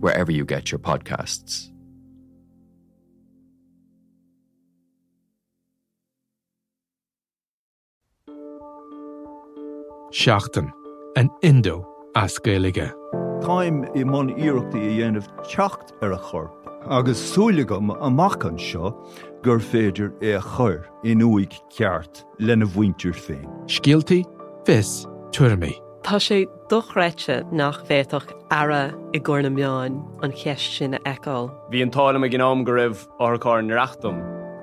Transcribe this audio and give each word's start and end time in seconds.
wherever 0.00 0.32
you 0.32 0.44
get 0.44 0.70
your 0.70 0.78
podcasts. 0.78 1.70
Seachtain 10.12 10.72
an 11.16 11.30
Indo 11.42 11.86
as 12.16 12.38
Gaeilge. 12.38 12.90
Táim 13.44 13.84
i 13.96 14.02
món 14.04 14.32
iireachtaí 14.34 14.82
a 14.82 14.94
dhéanamh 14.96 15.28
techt 15.46 15.92
ar 16.02 16.10
er 16.10 16.12
a 16.12 16.18
chorp, 16.18 16.66
agus 16.90 17.20
súlagam 17.32 17.94
amachchan 18.02 18.58
seo 18.58 18.90
gur 19.42 19.60
féidir 19.60 20.10
é 20.20 20.36
a 20.36 20.42
chur 20.42 20.84
in 21.04 21.22
uig 21.22 21.54
ceart 21.70 22.24
lena 22.38 22.66
bhaintir 22.66 23.14
féin. 23.14 23.46
Scialtaí 23.66 24.24
fis 24.66 25.06
tuairrmaí. 25.32 25.78
Tá 26.02 26.18
sé 26.18 26.46
dochreite 26.70 27.44
nach 27.52 27.82
bhéach 27.88 28.30
ara 28.50 28.94
i 29.12 29.18
ggur 29.18 29.42
na 29.42 29.50
meáin 29.50 29.96
an 30.22 30.32
cheist 30.32 30.76
sin 30.78 30.94
eáil. 31.04 31.50
Bhí 31.70 31.82
an 31.82 31.90
tála 31.90 32.22
a 32.22 32.28
gnám 32.30 32.64
go 32.64 32.72
raibh 32.72 33.02
áthcáir 33.18 33.66
nareachtam. 33.66 34.20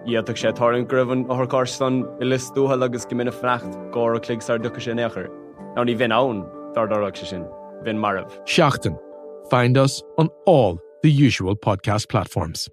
Íach 0.08 0.32
sé 0.40 0.54
táinn 0.56 0.88
gribhann 0.88 1.28
áthcárstan 1.28 2.06
i 2.22 2.26
listúthe 2.32 2.80
agus 2.84 3.06
go 3.06 3.16
mina 3.16 3.32
frecht 3.32 3.76
gá 3.92 4.16
a 4.16 4.20
cligsar 4.20 4.60
ducha 4.60 4.80
sé 4.80 4.96
nechar. 4.96 5.28
Ná 5.76 5.84
ní 5.84 5.98
bhín 6.00 6.16
ann 6.16 6.46
dardarach 6.74 7.18
se 7.18 7.26
sin, 7.26 7.44
bhín 7.84 8.00
marmh. 8.00 8.32
Seachtain. 8.46 8.98
Find 9.50 9.78
us 9.78 10.02
on 10.18 10.30
all 10.46 10.80
the 11.04 11.12
usual 11.12 11.56
podcast 11.56 12.10
platforms. 12.10 12.70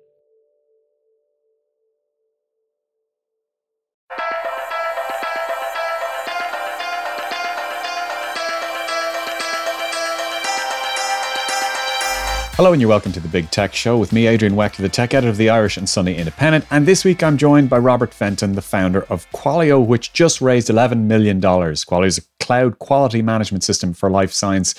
Hello 12.57 12.71
and 12.71 12.81
you're 12.81 12.89
welcome 12.89 13.11
to 13.11 13.19
the 13.19 13.27
Big 13.27 13.51
Tech 13.51 13.75
Show 13.75 13.99
with 13.99 14.13
me, 14.13 14.29
Adrian 14.29 14.55
Weckler, 14.55 14.77
the 14.77 14.89
tech 14.89 15.13
editor 15.13 15.29
of 15.29 15.39
the 15.39 15.51
Irish 15.51 15.77
and 15.77 15.89
Sunday 15.89 16.15
Independent. 16.17 16.65
And 16.71 16.87
this 16.87 17.05
week 17.05 17.21
I'm 17.21 17.37
joined 17.37 17.69
by 17.69 17.79
Robert 17.79 18.15
Fenton, 18.15 18.53
the 18.53 18.63
founder 18.63 19.03
of 19.07 19.29
Qualio, 19.33 19.85
which 19.85 20.13
just 20.13 20.41
raised 20.41 20.69
$11 20.69 21.07
million. 21.07 21.41
Qualio 21.41 22.07
is 22.07 22.19
a 22.19 22.23
cloud 22.39 22.79
quality 22.79 23.23
management 23.23 23.65
system 23.65 23.93
for 23.93 24.09
life 24.09 24.33
science 24.33 24.77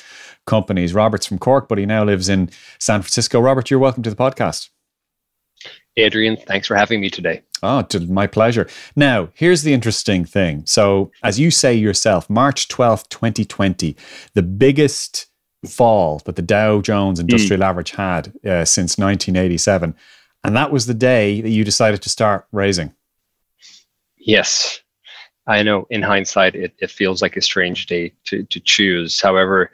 companies. 0.48 0.94
Robert's 0.94 1.26
from 1.26 1.38
Cork, 1.38 1.68
but 1.68 1.78
he 1.78 1.86
now 1.86 2.06
lives 2.06 2.30
in 2.30 2.50
San 2.80 3.02
Francisco. 3.02 3.42
Robert, 3.42 3.70
you're 3.70 3.78
welcome 3.78 4.03
to 4.03 4.09
the 4.09 4.16
podcast. 4.16 4.70
Adrian, 5.98 6.38
thanks 6.38 6.68
for 6.68 6.78
having 6.78 7.02
me 7.02 7.09
today. 7.09 7.42
Oh, 7.62 7.86
my 8.08 8.26
pleasure. 8.26 8.70
Now, 8.96 9.28
here's 9.34 9.64
the 9.64 9.73
interesting 9.73 10.23
thing. 10.23 10.64
So, 10.66 11.12
as 11.23 11.42
you 11.42 11.52
say 11.52 11.73
yourself, 11.73 12.30
March 12.30 12.70
12th, 12.70 13.09
2020, 13.09 13.98
the 14.34 14.44
biggest 14.44 15.28
fall 15.69 16.21
that 16.25 16.35
the 16.35 16.41
Dow 16.41 16.81
Jones 16.81 17.19
Industrial 17.19 17.61
mm. 17.61 17.66
Average 17.66 17.91
had 17.91 18.27
uh, 18.45 18.66
since 18.66 18.97
1987. 18.97 19.95
And 20.44 20.55
that 20.55 20.72
was 20.72 20.85
the 20.85 20.94
day 20.94 21.41
that 21.41 21.49
you 21.49 21.63
decided 21.63 22.02
to 22.03 22.09
start 22.09 22.47
raising. 22.52 22.94
Yes. 24.17 24.81
I 25.47 25.63
know 25.63 25.85
in 25.90 26.01
hindsight, 26.01 26.56
it, 26.56 26.73
it 26.79 26.90
feels 26.90 27.22
like 27.22 27.38
a 27.38 27.41
strange 27.41 27.85
day 27.85 28.13
to, 28.25 28.44
to 28.44 28.59
choose. 28.59 29.22
However, 29.22 29.72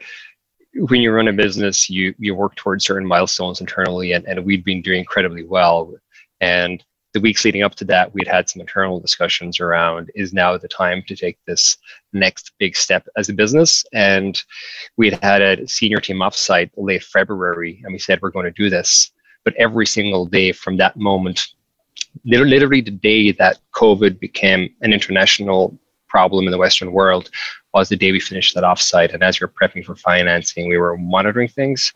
when 0.73 1.01
you 1.01 1.11
run 1.11 1.27
a 1.27 1.33
business, 1.33 1.89
you, 1.89 2.13
you 2.17 2.35
work 2.35 2.55
towards 2.55 2.85
certain 2.85 3.07
milestones 3.07 3.61
internally, 3.61 4.11
and, 4.11 4.25
and 4.25 4.45
we'd 4.45 4.63
been 4.63 4.81
doing 4.81 4.99
incredibly 4.99 5.43
well. 5.43 5.93
And 6.39 6.83
the 7.13 7.19
weeks 7.19 7.43
leading 7.43 7.63
up 7.63 7.75
to 7.75 7.85
that, 7.85 8.13
we'd 8.13 8.27
had 8.27 8.49
some 8.49 8.61
internal 8.61 8.99
discussions 8.99 9.59
around 9.59 10.09
is 10.15 10.33
now 10.33 10.57
the 10.57 10.67
time 10.67 11.03
to 11.07 11.15
take 11.15 11.37
this 11.45 11.77
next 12.13 12.51
big 12.57 12.75
step 12.75 13.07
as 13.17 13.29
a 13.29 13.33
business. 13.33 13.83
And 13.93 14.41
we 14.97 15.09
had 15.09 15.23
had 15.23 15.41
a 15.41 15.67
senior 15.67 15.99
team 15.99 16.17
offsite 16.17 16.71
late 16.77 17.03
February, 17.03 17.81
and 17.83 17.91
we 17.91 17.99
said 17.99 18.21
we're 18.21 18.31
going 18.31 18.45
to 18.45 18.51
do 18.51 18.69
this. 18.69 19.11
But 19.43 19.55
every 19.55 19.85
single 19.85 20.25
day 20.25 20.51
from 20.51 20.77
that 20.77 20.95
moment, 20.97 21.47
literally 22.25 22.81
the 22.81 22.91
day 22.91 23.31
that 23.33 23.59
COVID 23.73 24.19
became 24.19 24.69
an 24.81 24.93
international 24.93 25.77
problem 26.07 26.45
in 26.45 26.51
the 26.51 26.57
Western 26.57 26.91
world, 26.91 27.29
was 27.73 27.89
the 27.89 27.95
day 27.95 28.11
we 28.11 28.19
finished 28.19 28.53
that 28.53 28.63
offsite. 28.63 29.13
And 29.13 29.23
as 29.23 29.39
we 29.39 29.45
were 29.45 29.53
prepping 29.53 29.85
for 29.85 29.95
financing, 29.95 30.69
we 30.69 30.77
were 30.77 30.97
monitoring 30.97 31.47
things. 31.47 31.93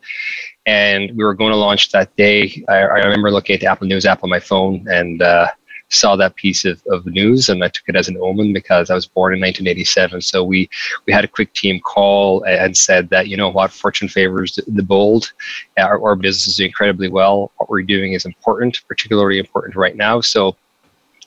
And 0.66 1.16
we 1.16 1.24
were 1.24 1.34
going 1.34 1.52
to 1.52 1.56
launch 1.56 1.92
that 1.92 2.14
day. 2.16 2.64
I, 2.68 2.78
I 2.78 2.98
remember 2.98 3.30
looking 3.30 3.54
at 3.54 3.60
the 3.60 3.66
Apple 3.66 3.86
News 3.86 4.04
app 4.04 4.24
on 4.24 4.30
my 4.30 4.40
phone 4.40 4.84
and 4.88 5.22
uh, 5.22 5.48
saw 5.88 6.16
that 6.16 6.34
piece 6.34 6.64
of, 6.64 6.82
of 6.90 7.06
news 7.06 7.48
and 7.48 7.62
I 7.62 7.68
took 7.68 7.88
it 7.88 7.96
as 7.96 8.08
an 8.08 8.16
omen 8.20 8.52
because 8.52 8.90
I 8.90 8.94
was 8.94 9.06
born 9.06 9.34
in 9.34 9.40
1987. 9.40 10.20
So 10.22 10.42
we, 10.42 10.68
we 11.06 11.12
had 11.12 11.24
a 11.24 11.28
quick 11.28 11.52
team 11.52 11.80
call 11.80 12.42
and 12.44 12.76
said 12.76 13.08
that, 13.10 13.28
you 13.28 13.36
know 13.36 13.48
what, 13.48 13.70
fortune 13.70 14.08
favors 14.08 14.58
the 14.66 14.82
bold. 14.82 15.32
Our, 15.78 16.02
our 16.04 16.16
business 16.16 16.48
is 16.48 16.56
doing 16.56 16.68
incredibly 16.68 17.08
well. 17.08 17.52
What 17.58 17.70
we're 17.70 17.82
doing 17.82 18.14
is 18.14 18.24
important, 18.24 18.82
particularly 18.88 19.38
important 19.38 19.76
right 19.76 19.96
now. 19.96 20.20
So 20.20 20.56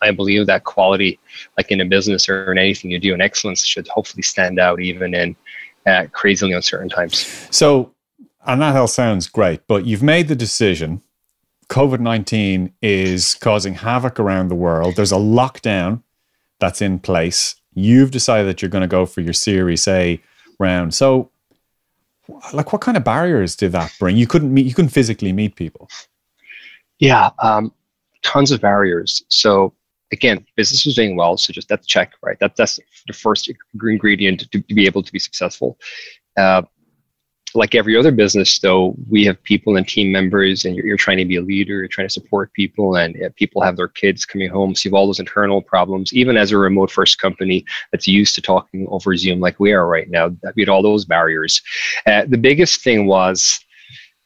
I 0.01 0.11
believe 0.11 0.45
that 0.47 0.63
quality, 0.63 1.19
like 1.57 1.71
in 1.71 1.81
a 1.81 1.85
business 1.85 2.27
or 2.29 2.51
in 2.51 2.57
anything 2.57 2.91
you 2.91 2.99
do, 2.99 3.13
and 3.13 3.21
excellence 3.21 3.65
should 3.65 3.87
hopefully 3.87 4.23
stand 4.23 4.59
out 4.59 4.81
even 4.81 5.13
in 5.13 5.35
uh, 5.85 6.05
crazily 6.11 6.53
uncertain 6.53 6.89
times. 6.89 7.47
So, 7.51 7.93
and 8.53 8.61
that 8.61 8.75
all 8.75 8.87
sounds 8.87 9.27
great, 9.27 9.67
but 9.67 9.85
you've 9.85 10.03
made 10.03 10.27
the 10.27 10.35
decision. 10.35 11.01
COVID 11.69 11.99
19 11.99 12.73
is 12.81 13.35
causing 13.35 13.75
havoc 13.75 14.19
around 14.19 14.47
the 14.47 14.55
world. 14.55 14.95
There's 14.95 15.11
a 15.11 15.17
lockdown 15.17 16.01
that's 16.59 16.81
in 16.81 16.99
place. 16.99 17.55
You've 17.73 18.11
decided 18.11 18.47
that 18.47 18.61
you're 18.61 18.69
going 18.69 18.81
to 18.81 18.87
go 18.87 19.05
for 19.05 19.21
your 19.21 19.33
Series 19.33 19.87
A 19.87 20.19
round. 20.59 20.95
So, 20.95 21.29
like, 22.51 22.73
what 22.73 22.81
kind 22.81 22.97
of 22.97 23.03
barriers 23.03 23.55
did 23.55 23.71
that 23.73 23.93
bring? 23.99 24.17
You 24.17 24.25
couldn't 24.25 24.53
meet, 24.53 24.65
you 24.65 24.73
couldn't 24.73 24.89
physically 24.89 25.31
meet 25.31 25.55
people. 25.55 25.87
Yeah, 26.97 27.29
um, 27.39 27.71
tons 28.23 28.51
of 28.51 28.61
barriers. 28.61 29.23
So, 29.29 29.73
again, 30.11 30.43
business 30.55 30.85
was 30.85 30.95
doing 30.95 31.15
well, 31.15 31.37
so 31.37 31.53
just 31.53 31.69
that's 31.69 31.85
check, 31.85 32.13
right? 32.23 32.37
That, 32.39 32.55
that's 32.55 32.79
the 33.05 33.13
first 33.13 33.51
ingredient 33.81 34.39
to, 34.39 34.49
to 34.49 34.73
be 34.73 34.87
able 34.87 35.03
to 35.03 35.11
be 35.11 35.19
successful. 35.19 35.77
Uh, 36.35 36.63
like 37.55 37.75
every 37.75 37.97
other 37.97 38.11
business, 38.11 38.59
though, 38.59 38.95
we 39.09 39.25
have 39.25 39.41
people 39.43 39.75
and 39.75 39.87
team 39.87 40.11
members, 40.11 40.65
and 40.65 40.75
you're, 40.75 40.85
you're 40.85 40.97
trying 40.97 41.17
to 41.17 41.25
be 41.25 41.37
a 41.37 41.41
leader, 41.41 41.77
you're 41.77 41.87
trying 41.87 42.07
to 42.07 42.13
support 42.13 42.53
people, 42.53 42.95
and 42.95 43.15
uh, 43.23 43.29
people 43.35 43.61
have 43.61 43.75
their 43.75 43.87
kids 43.87 44.25
coming 44.25 44.49
home, 44.49 44.75
so 44.75 44.87
you 44.87 44.91
have 44.91 44.99
all 44.99 45.07
those 45.07 45.19
internal 45.19 45.61
problems. 45.61 46.13
Even 46.13 46.37
as 46.37 46.51
a 46.51 46.57
remote 46.57 46.91
first 46.91 47.19
company 47.19 47.65
that's 47.91 48.07
used 48.07 48.35
to 48.35 48.41
talking 48.41 48.87
over 48.89 49.15
Zoom 49.15 49.39
like 49.39 49.59
we 49.59 49.71
are 49.71 49.87
right 49.87 50.09
now, 50.09 50.29
we 50.55 50.61
had 50.61 50.69
all 50.69 50.83
those 50.83 51.05
barriers. 51.05 51.61
Uh, 52.05 52.25
the 52.27 52.37
biggest 52.37 52.81
thing 52.81 53.07
was 53.07 53.59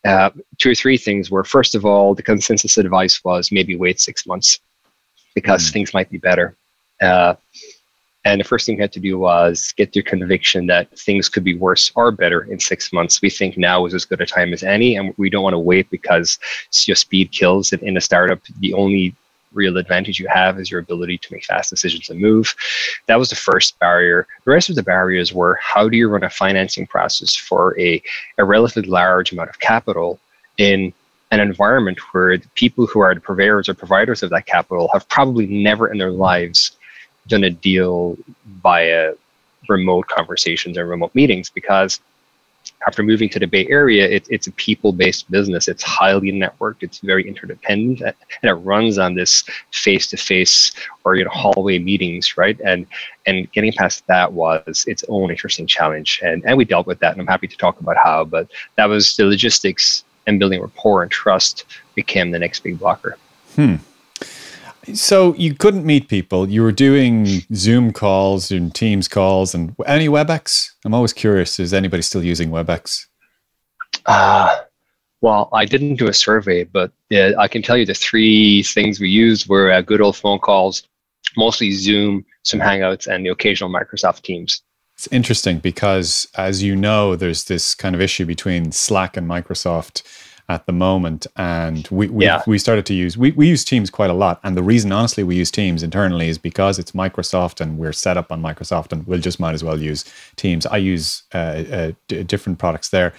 uh, 0.05 0.29
two 0.57 0.71
or 0.71 0.75
three 0.75 0.97
things 0.97 1.31
were 1.31 1.43
first 1.43 1.75
of 1.75 1.85
all, 1.85 2.13
the 2.13 2.23
consensus 2.23 2.77
advice 2.77 3.23
was 3.23 3.51
maybe 3.51 3.75
wait 3.75 3.99
six 3.99 4.25
months 4.25 4.59
because 5.33 5.69
mm. 5.69 5.73
things 5.73 5.93
might 5.93 6.09
be 6.09 6.17
better. 6.17 6.57
Uh, 7.01 7.35
and 8.25 8.39
the 8.39 8.45
first 8.45 8.65
thing 8.65 8.77
we 8.77 8.81
had 8.81 8.93
to 8.93 8.99
do 8.99 9.19
was 9.19 9.73
get 9.75 9.95
your 9.95 10.03
conviction 10.03 10.67
that 10.67 10.89
things 10.97 11.27
could 11.27 11.43
be 11.43 11.55
worse 11.55 11.91
or 11.95 12.11
better 12.11 12.43
in 12.43 12.59
six 12.59 12.93
months. 12.93 13.21
We 13.21 13.29
think 13.29 13.57
now 13.57 13.85
is 13.85 13.93
as 13.93 14.05
good 14.05 14.21
a 14.21 14.25
time 14.25 14.53
as 14.53 14.63
any, 14.63 14.95
and 14.95 15.13
we 15.17 15.29
don't 15.29 15.43
want 15.43 15.53
to 15.53 15.59
wait 15.59 15.89
because 15.89 16.39
your 16.85 16.95
speed 16.95 17.31
kills. 17.31 17.73
And 17.73 17.83
in 17.83 17.97
a 17.97 18.01
startup, 18.01 18.39
the 18.59 18.73
only 18.73 19.13
real 19.51 19.77
advantage 19.77 20.19
you 20.19 20.27
have 20.27 20.59
is 20.59 20.71
your 20.71 20.79
ability 20.79 21.17
to 21.17 21.33
make 21.33 21.45
fast 21.45 21.69
decisions 21.69 22.09
and 22.09 22.19
move. 22.19 22.55
That 23.07 23.19
was 23.19 23.29
the 23.29 23.35
first 23.35 23.77
barrier. 23.79 24.25
The 24.45 24.51
rest 24.51 24.69
of 24.69 24.75
the 24.75 24.83
barriers 24.83 25.33
were 25.33 25.59
how 25.61 25.89
do 25.89 25.97
you 25.97 26.07
run 26.07 26.23
a 26.23 26.29
financing 26.29 26.87
process 26.87 27.35
for 27.35 27.79
a, 27.79 28.01
a 28.37 28.45
relatively 28.45 28.89
large 28.89 29.31
amount 29.31 29.49
of 29.49 29.59
capital 29.59 30.19
in 30.57 30.93
an 31.31 31.39
environment 31.39 31.99
where 32.13 32.37
the 32.37 32.47
people 32.55 32.85
who 32.85 32.99
are 32.99 33.13
the 33.13 33.21
purveyors 33.21 33.67
or 33.67 33.73
providers 33.73 34.23
of 34.23 34.29
that 34.29 34.45
capital 34.45 34.89
have 34.93 35.07
probably 35.09 35.47
never 35.47 35.91
in 35.91 35.97
their 35.97 36.11
lives 36.11 36.77
done 37.27 37.43
a 37.43 37.49
deal 37.49 38.17
via 38.61 39.13
remote 39.69 40.07
conversations 40.07 40.77
and 40.77 40.89
remote 40.89 41.13
meetings 41.15 41.49
because 41.49 41.99
after 42.87 43.03
moving 43.03 43.29
to 43.29 43.39
the 43.39 43.45
Bay 43.45 43.67
Area, 43.69 44.07
it, 44.07 44.25
it's 44.29 44.47
a 44.47 44.51
people-based 44.51 45.29
business. 45.31 45.67
It's 45.67 45.83
highly 45.83 46.31
networked. 46.31 46.77
It's 46.81 46.99
very 46.99 47.27
interdependent, 47.27 48.01
and 48.01 48.49
it 48.49 48.53
runs 48.53 48.97
on 48.97 49.15
this 49.15 49.43
face-to-face 49.71 50.71
or 51.03 51.15
you 51.15 51.23
know 51.23 51.31
hallway 51.31 51.79
meetings, 51.79 52.37
right? 52.37 52.59
And 52.65 52.85
and 53.25 53.51
getting 53.51 53.73
past 53.73 54.05
that 54.07 54.31
was 54.33 54.85
its 54.87 55.03
own 55.07 55.29
interesting 55.29 55.67
challenge, 55.67 56.19
and 56.23 56.43
and 56.45 56.57
we 56.57 56.65
dealt 56.65 56.87
with 56.87 56.99
that, 56.99 57.13
and 57.13 57.21
I'm 57.21 57.27
happy 57.27 57.47
to 57.47 57.57
talk 57.57 57.79
about 57.79 57.97
how. 57.97 58.25
But 58.25 58.49
that 58.75 58.85
was 58.85 59.15
the 59.15 59.25
logistics 59.25 60.03
and 60.27 60.39
building 60.39 60.61
rapport 60.61 61.03
and 61.03 61.11
trust 61.11 61.65
became 61.95 62.31
the 62.31 62.39
next 62.39 62.61
big 62.61 62.79
blocker. 62.79 63.17
Hmm. 63.55 63.75
So 64.93 65.33
you 65.35 65.53
couldn't 65.53 65.85
meet 65.85 66.09
people. 66.09 66.49
You 66.49 66.61
were 66.61 66.71
doing 66.71 67.25
Zoom 67.53 67.93
calls 67.93 68.51
and 68.51 68.73
Teams 68.73 69.07
calls 69.07 69.55
and 69.55 69.75
any 69.85 70.09
WebEx. 70.09 70.71
I'm 70.83 70.93
always 70.93 71.13
curious: 71.13 71.59
is 71.59 71.73
anybody 71.73 72.03
still 72.03 72.23
using 72.23 72.49
WebEx? 72.49 73.05
Uh, 74.05 74.57
well, 75.21 75.49
I 75.53 75.65
didn't 75.65 75.95
do 75.95 76.09
a 76.09 76.13
survey, 76.13 76.65
but 76.65 76.91
uh, 77.13 77.31
I 77.39 77.47
can 77.47 77.61
tell 77.61 77.77
you 77.77 77.85
the 77.85 77.93
three 77.93 78.63
things 78.63 78.99
we 78.99 79.09
used 79.09 79.47
were 79.47 79.71
uh, 79.71 79.81
good 79.81 80.01
old 80.01 80.17
phone 80.17 80.39
calls, 80.39 80.83
mostly 81.37 81.71
Zoom, 81.71 82.25
some 82.43 82.59
Hangouts, 82.59 83.07
and 83.07 83.25
the 83.25 83.29
occasional 83.29 83.69
Microsoft 83.69 84.23
Teams. 84.23 84.61
It's 84.95 85.07
interesting 85.07 85.59
because, 85.59 86.27
as 86.37 86.61
you 86.61 86.75
know, 86.75 87.15
there's 87.15 87.45
this 87.45 87.73
kind 87.73 87.95
of 87.95 88.01
issue 88.01 88.25
between 88.25 88.71
Slack 88.71 89.17
and 89.17 89.27
Microsoft 89.27 90.03
at 90.49 90.65
the 90.65 90.73
moment, 90.73 91.25
and 91.37 91.87
we 91.89 92.07
we, 92.07 92.25
Yeah. 92.25 92.41
we 92.45 92.57
started 92.57 92.85
to 92.87 92.93
use 92.93 93.17
we, 93.17 93.31
we 93.31 93.47
use 93.47 93.63
Teams 93.63 93.89
quite 93.89 94.09
a 94.09 94.13
lot, 94.13 94.39
and 94.43 94.57
the 94.57 94.63
reason, 94.63 94.91
honestly, 94.91 95.23
we 95.23 95.35
use 95.35 95.49
Teams 95.51 95.83
internally 95.83 96.27
is 96.29 96.37
because 96.37 96.77
it's 96.79 96.91
Microsoft 96.91 97.61
and 97.61 97.77
we're 97.77 97.93
set 97.93 98.17
up 98.17 98.31
on 98.31 98.41
Microsoft, 98.41 98.91
and 98.91 99.07
we'll 99.07 99.19
just 99.21 99.39
might 99.39 99.53
as 99.53 99.63
well 99.63 99.79
use 99.79 100.03
Teams. 100.35 100.65
I 100.65 100.77
use 100.77 101.23
uh, 101.33 101.37
uh, 101.37 101.91
d- 102.07 102.23
different 102.23 102.59
products 102.59 102.89
there. 102.89 103.13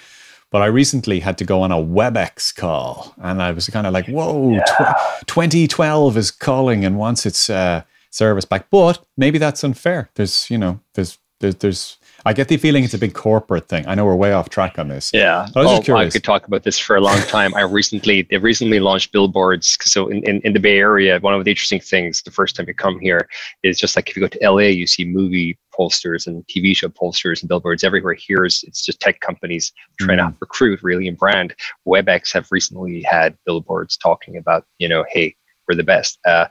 But 0.50 0.62
I 0.62 0.66
recently 0.66 1.18
had 1.18 1.36
to 1.38 1.44
go 1.44 1.62
on 1.62 1.72
a 1.72 1.76
WebEx 1.76 2.54
call, 2.54 3.12
and 3.18 3.42
I 3.42 3.50
was 3.50 3.66
kind 3.68 3.86
of 3.88 3.92
like, 3.92 4.06
"Whoa, 4.06 4.60
tw- 4.60 5.26
2012 5.26 6.16
is 6.16 6.30
calling 6.30 6.84
and 6.84 6.96
wants 6.96 7.26
its 7.26 7.50
uh, 7.50 7.82
service 8.10 8.44
back." 8.44 8.70
But 8.70 9.04
maybe 9.16 9.38
that's 9.38 9.64
unfair. 9.64 10.10
There's, 10.14 10.48
you 10.50 10.58
know, 10.58 10.78
there's, 10.94 11.18
there's, 11.40 11.56
there's. 11.56 11.96
I 12.26 12.32
get 12.32 12.48
the 12.48 12.56
feeling 12.56 12.84
it's 12.84 12.94
a 12.94 12.98
big 12.98 13.12
corporate 13.12 13.68
thing. 13.68 13.86
I 13.86 13.94
know 13.94 14.06
we're 14.06 14.16
way 14.16 14.32
off 14.32 14.48
track 14.48 14.78
on 14.78 14.88
this. 14.88 15.10
Yeah. 15.12 15.46
I 15.54 15.60
was 15.62 15.78
just 15.78 15.90
Oh, 15.90 15.96
I 15.96 16.08
could 16.08 16.24
talk 16.24 16.46
about 16.46 16.62
this 16.62 16.78
for 16.78 16.96
a 16.96 17.00
long 17.00 17.18
time. 17.22 17.54
I 17.54 17.62
recently, 17.62 18.22
they 18.22 18.38
recently 18.38 18.80
launched 18.80 19.12
billboards. 19.12 19.76
So 19.82 20.08
in, 20.08 20.22
in, 20.24 20.40
in 20.40 20.54
the 20.54 20.60
Bay 20.60 20.78
Area, 20.78 21.20
one 21.20 21.34
of 21.34 21.44
the 21.44 21.50
interesting 21.50 21.80
things 21.80 22.22
the 22.22 22.30
first 22.30 22.56
time 22.56 22.66
you 22.66 22.74
come 22.74 22.98
here 22.98 23.28
is 23.62 23.78
just 23.78 23.94
like 23.94 24.08
if 24.08 24.16
you 24.16 24.20
go 24.20 24.28
to 24.28 24.50
LA, 24.50 24.68
you 24.68 24.86
see 24.86 25.04
movie 25.04 25.58
posters 25.74 26.26
and 26.26 26.46
TV 26.46 26.74
show 26.74 26.88
posters 26.88 27.42
and 27.42 27.48
billboards 27.48 27.84
everywhere. 27.84 28.14
Here 28.14 28.44
is 28.44 28.64
it's 28.66 28.84
just 28.86 29.00
tech 29.00 29.20
companies 29.20 29.72
trying 30.00 30.18
Mm. 30.18 30.30
to 30.30 30.36
recruit 30.40 30.80
really 30.82 31.08
and 31.08 31.18
brand. 31.18 31.54
WebEx 31.86 32.32
have 32.32 32.46
recently 32.50 33.02
had 33.02 33.36
billboards 33.44 33.96
talking 33.98 34.36
about, 34.38 34.64
you 34.78 34.88
know, 34.88 35.04
hey, 35.10 35.34
we're 35.68 35.74
the 35.74 35.82
best. 35.82 36.18
Uh, 36.24 36.46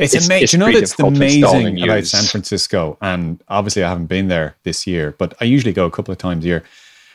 It's, 0.00 0.14
It's- 0.14 0.26
amazing. 0.26 0.42
it's 0.44 0.52
you 0.52 0.58
know 0.58 0.64
pretty 0.66 0.80
that's 0.80 0.90
difficult 0.92 1.14
to 1.16 1.24
install 1.24 1.56
amazing 1.56 1.82
about. 1.82 2.06
San 2.06 2.24
Francisco, 2.24 2.98
and 3.00 3.42
obviously 3.48 3.84
I 3.84 3.88
haven't 3.88 4.06
been 4.06 4.28
there 4.28 4.56
this 4.64 4.86
year, 4.86 5.14
but 5.18 5.34
I 5.40 5.44
usually 5.44 5.72
go 5.72 5.84
a 5.86 5.90
couple 5.90 6.10
of 6.12 6.18
times 6.18 6.44
a 6.44 6.48
year. 6.48 6.64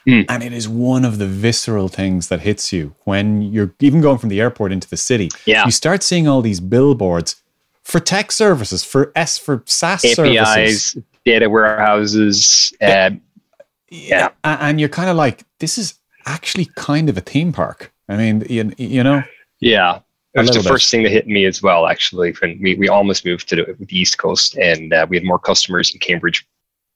Mm. 0.08 0.26
And 0.30 0.44
it 0.44 0.54
is 0.54 0.70
one 0.70 1.04
of 1.04 1.18
the 1.18 1.26
visceral 1.26 1.88
things 1.88 2.28
that 2.28 2.42
hits 2.42 2.72
you 2.72 2.94
when 3.06 3.42
you're 3.42 3.74
even 3.80 4.02
going 4.02 4.20
from 4.20 4.30
the 4.30 4.40
airport 4.40 4.72
into 4.72 4.88
the 4.88 4.98
city. 4.98 5.30
Yeah. 5.46 5.66
You 5.66 5.72
start 5.72 6.04
seeing 6.04 6.28
all 6.28 6.44
these 6.44 6.60
billboards 6.60 7.42
for 7.82 8.00
tech 8.00 8.32
services, 8.32 8.84
for 8.84 9.12
S 9.16 9.40
for 9.40 9.64
SaaS 9.66 10.02
services. 10.14 10.38
APIs, 10.38 10.98
data 11.26 11.50
warehouses. 11.50 12.72
Uh, 12.80 13.12
Yeah. 13.90 14.30
And 14.44 14.80
you're 14.80 14.90
kind 14.90 15.10
of 15.10 15.16
like, 15.16 15.44
this 15.60 15.78
is 15.80 15.96
actually 16.28 16.66
kind 16.76 17.10
of 17.10 17.18
a 17.18 17.22
theme 17.22 17.52
park. 17.52 17.92
I 18.08 18.18
mean, 18.18 18.46
you, 18.50 18.74
you 18.78 19.04
know, 19.04 19.24
Yeah. 19.60 20.00
Was 20.36 20.50
the 20.50 20.60
bit. 20.60 20.68
first 20.68 20.92
thing 20.92 21.04
that 21.04 21.12
hit 21.12 21.28
me 21.28 21.46
as 21.46 21.62
well, 21.62 21.88
actually. 21.88 22.34
When 22.42 22.60
we, 22.62 22.76
we 22.76 22.90
almost 22.90 23.26
moved 23.26 23.48
to 23.50 23.56
the, 23.56 23.76
the 23.80 23.98
East 23.98 24.18
Coast 24.18 24.58
and 24.58 24.94
uh, 24.94 25.06
we 25.10 25.16
had 25.18 25.24
more 25.24 25.40
customers 25.40 25.94
in 25.94 26.00
Cambridge, 26.00 26.46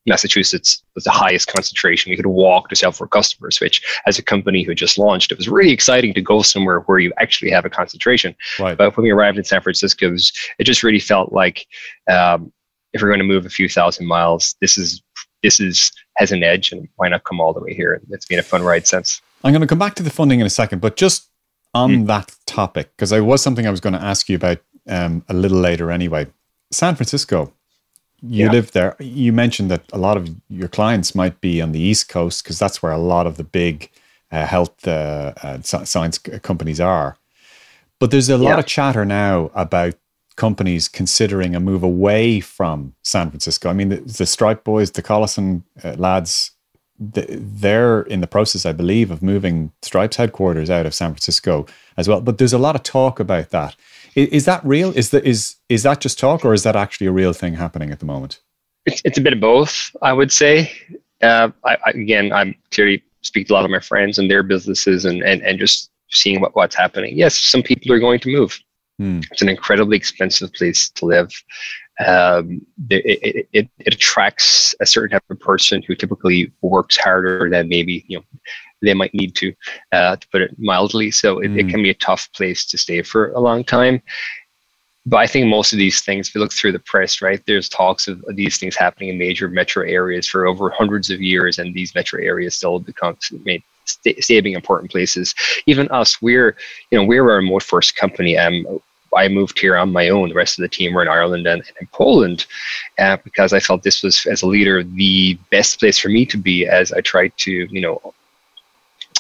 Massachusetts 0.06 0.84
was 0.96 1.04
the 1.04 1.12
highest 1.12 1.48
concentration. 1.48 2.10
We 2.10 2.16
could 2.16 2.26
walk 2.26 2.70
to 2.70 2.76
sell 2.76 2.92
for 2.92 3.08
customers, 3.08 3.60
which 3.62 3.82
as 4.08 4.18
a 4.18 4.24
company 4.24 4.64
who 4.64 4.74
just 4.74 4.98
launched, 4.98 5.32
it 5.32 5.38
was 5.38 5.48
really 5.48 5.72
exciting 5.72 6.14
to 6.16 6.22
go 6.22 6.42
somewhere 6.42 6.80
where 6.82 7.00
you 7.00 7.14
actually 7.18 7.52
have 7.52 7.66
a 7.66 7.70
concentration. 7.70 8.36
right. 8.60 8.78
But 8.78 8.96
when 8.98 9.04
we 9.04 9.12
arrived 9.12 9.38
in 9.38 9.44
San 9.44 9.62
Francisco, 9.62 10.08
it, 10.08 10.12
was, 10.12 10.32
it 10.58 10.64
just 10.64 10.84
really 10.84 11.00
felt 11.00 11.32
like 11.32 11.66
um, 12.10 12.52
if 12.94 13.02
we're 13.02 13.10
going 13.10 13.20
to 13.20 13.26
move 13.26 13.46
a 13.46 13.50
few 13.50 13.70
thousand 13.70 14.08
miles, 14.08 14.56
this 14.62 14.78
is 14.78 15.02
this 15.44 15.60
is 15.62 15.92
has 16.18 16.34
an 16.34 16.44
edge, 16.44 16.74
and 16.74 16.90
why 16.98 17.08
not 17.08 17.24
come 17.24 17.40
all 17.40 17.54
the 17.54 17.62
way 17.62 17.74
here? 17.74 18.02
It's 18.10 18.26
been 18.26 18.40
a 18.40 18.44
fun 18.44 18.62
ride 18.64 18.86
since. 18.88 19.22
I'm 19.44 19.54
going 19.54 19.62
to 19.62 19.68
come 19.68 19.80
back 19.80 19.96
to 19.96 20.04
the 20.04 20.10
funding 20.10 20.42
in 20.42 20.46
a 20.46 20.50
second, 20.50 20.82
but 20.82 20.98
just 20.98 21.30
on 21.74 21.94
Hmm. 21.94 22.06
that 22.06 22.36
topic, 22.60 22.88
because 22.96 23.12
I 23.18 23.22
was 23.32 23.42
something 23.42 23.66
I 23.68 23.72
was 23.72 23.82
going 23.86 23.98
to 24.00 24.06
ask 24.12 24.30
you 24.30 24.36
about 24.36 24.60
um, 24.98 25.14
a 25.28 25.34
little 25.34 25.62
later 25.70 25.92
anyway. 25.92 26.24
San 26.72 26.96
Francisco, 26.96 27.40
you 28.22 28.46
Yeah. 28.46 28.52
live 28.52 28.72
there. 28.72 28.96
You 29.00 29.32
mentioned 29.34 29.70
that 29.72 29.84
a 29.94 29.98
lot 29.98 30.18
of 30.18 30.24
your 30.50 30.70
clients 30.70 31.14
might 31.16 31.40
be 31.42 31.62
on 31.64 31.72
the 31.72 31.80
East 31.92 32.06
Coast 32.10 32.44
because 32.44 32.60
that's 32.60 32.82
where 32.82 32.92
a 32.92 32.98
lot 33.16 33.26
of 33.28 33.36
the 33.36 33.44
big 33.62 33.90
uh, 34.32 34.46
health 34.46 34.88
uh, 34.88 35.34
uh, 35.46 35.62
science 35.86 36.18
companies 36.50 36.80
are. 36.80 37.16
But 38.00 38.12
there's 38.12 38.30
a 38.30 38.38
lot 38.38 38.50
Yeah. 38.50 38.60
of 38.60 38.66
chatter 38.66 39.06
now 39.06 39.50
about 39.54 39.94
companies 40.36 40.88
considering 40.90 41.56
a 41.56 41.60
move 41.60 41.84
away 41.84 42.42
from 42.42 42.94
San 43.04 43.30
Francisco. 43.30 43.70
I 43.70 43.74
mean, 43.74 43.90
the, 43.90 44.02
the 44.20 44.26
Stripe 44.26 44.64
boys, 44.64 44.92
the 44.92 45.02
Collison 45.02 45.64
uh, 45.84 45.96
lads, 45.98 46.52
they're 47.00 48.02
in 48.02 48.22
the 48.22 48.28
process, 48.28 48.66
I 48.66 48.74
believe, 48.74 49.10
of 49.10 49.24
moving 49.24 49.72
Stripe's 49.82 50.18
headquarters 50.18 50.70
out 50.70 50.86
of 50.86 50.94
San 50.94 51.12
Francisco 51.12 51.66
as 51.98 52.08
well. 52.08 52.22
But 52.22 52.38
there's 52.38 52.54
a 52.54 52.58
lot 52.58 52.76
of 52.76 52.84
talk 52.84 53.20
about 53.20 53.52
that. 53.52 53.76
Is, 54.16 54.28
is 54.30 54.46
that 54.46 54.64
real? 54.66 54.92
Is 54.98 55.12
that 55.12 55.26
is 55.26 55.56
is 55.70 55.84
that 55.84 56.02
just 56.02 56.20
talk, 56.20 56.44
or 56.44 56.54
is 56.54 56.64
that 56.64 56.76
actually 56.76 57.08
a 57.08 57.12
real 57.12 57.34
thing 57.34 57.56
happening 57.56 57.92
at 57.92 58.00
the 58.00 58.06
moment? 58.06 58.42
it's, 58.86 59.02
it's 59.06 59.18
a 59.18 59.22
bit 59.22 59.34
of 59.34 59.40
both, 59.40 59.96
I 60.02 60.14
would 60.14 60.32
say. 60.32 60.72
Uh, 61.22 61.50
I, 61.66 61.78
I, 61.86 61.90
again, 61.92 62.32
I'm 62.32 62.56
clearly 62.72 63.04
speak 63.22 63.48
to 63.48 63.54
a 63.54 63.56
lot 63.56 63.66
of 63.66 63.72
my 63.72 63.80
friends 63.80 64.18
and 64.18 64.30
their 64.30 64.44
businesses 64.44 65.06
and, 65.06 65.22
and, 65.24 65.42
and 65.42 65.60
just 65.60 65.90
seeing 66.10 66.42
what, 66.42 66.56
what's 66.56 66.76
happening. 66.76 67.18
Yes, 67.18 67.38
some 67.38 67.62
people 67.62 67.92
are 67.92 68.00
going 68.00 68.20
to 68.22 68.30
move. 68.30 68.60
Hmm. 68.98 69.22
It's 69.32 69.42
an 69.42 69.50
incredibly 69.50 69.98
expensive 69.98 70.54
place 70.54 70.90
to 70.92 71.06
live. 71.06 71.32
Um, 72.06 72.66
it, 72.90 73.20
it, 73.22 73.48
it, 73.52 73.70
it 73.80 73.94
attracts 73.94 74.74
a 74.80 74.86
certain 74.86 75.12
type 75.12 75.30
of 75.30 75.40
person 75.40 75.82
who 75.82 75.96
typically 75.96 76.52
works 76.62 76.96
harder 76.98 77.50
than 77.50 77.68
maybe 77.68 78.06
you 78.08 78.20
know 78.20 78.26
they 78.82 78.94
might 78.94 79.14
need 79.14 79.36
to, 79.36 79.54
uh, 79.92 80.16
to 80.16 80.28
put 80.30 80.42
it 80.42 80.56
mildly. 80.58 81.12
So 81.12 81.40
it, 81.40 81.52
it 81.58 81.68
Mm. 81.68 81.70
can 81.72 81.84
be 81.84 81.90
a 81.90 81.96
tough 81.96 82.32
place 82.34 82.66
to 82.68 82.78
stay 82.78 83.02
for 83.02 83.32
a 83.34 83.40
long 83.40 83.66
time 83.66 84.02
but 85.06 85.18
I 85.18 85.28
think 85.28 85.48
most 85.48 85.74
of 85.74 85.80
these 85.80 86.02
things, 86.02 86.28
if 86.28 86.36
you 86.36 86.42
look 86.42 86.54
through 86.54 86.74
the 86.74 86.80
press, 86.80 87.22
right, 87.22 87.42
there's 87.48 87.68
talks 87.68 88.08
of 88.08 88.24
these 88.36 88.58
things 88.58 88.76
happening 88.76 89.10
in 89.10 89.18
major 89.18 89.48
metro 89.48 89.84
areas 89.84 90.28
for 90.28 90.46
over 90.46 90.70
hundreds 90.70 91.10
of 91.10 91.22
years, 91.22 91.58
and 91.58 91.74
these 91.74 91.96
metro 91.96 92.22
areas 92.22 92.56
still 92.56 92.80
become 92.80 93.18
made 93.44 93.64
stay, 93.86 94.16
stay 94.20 94.40
being 94.42 94.56
important 94.56 94.92
places. 94.92 95.34
Even 95.66 95.88
us, 95.90 96.22
we're 96.22 96.56
you 96.92 96.98
know 96.98 97.04
we're 97.06 97.28
a 97.30 97.38
remote 97.38 97.64
first 97.64 97.96
company. 97.96 98.38
Um, 98.38 98.80
I 99.16 99.28
moved 99.28 99.60
here 99.60 99.78
on 99.78 99.92
my 99.92 100.10
own. 100.10 100.30
The 100.30 100.36
rest 100.36 100.58
of 100.58 100.64
the 100.64 100.70
team 100.70 100.94
were 100.94 101.02
in 101.02 101.08
Ireland 101.08 101.48
and, 101.48 101.62
and 101.68 101.78
in 101.82 101.88
Poland, 101.88 102.46
uh, 102.98 103.18
because 103.24 103.54
I 103.54 103.60
felt 103.60 103.84
this 103.84 104.04
was, 104.04 104.26
as 104.26 104.42
a 104.42 104.48
leader, 104.48 104.84
the 104.84 105.38
best 105.52 105.80
place 105.80 105.98
for 105.98 106.10
me 106.10 106.26
to 106.28 106.38
be 106.38 106.68
as 106.68 106.92
I 106.92 107.02
tried 107.02 107.34
to 107.38 107.52
you 107.52 107.82
know 107.82 108.14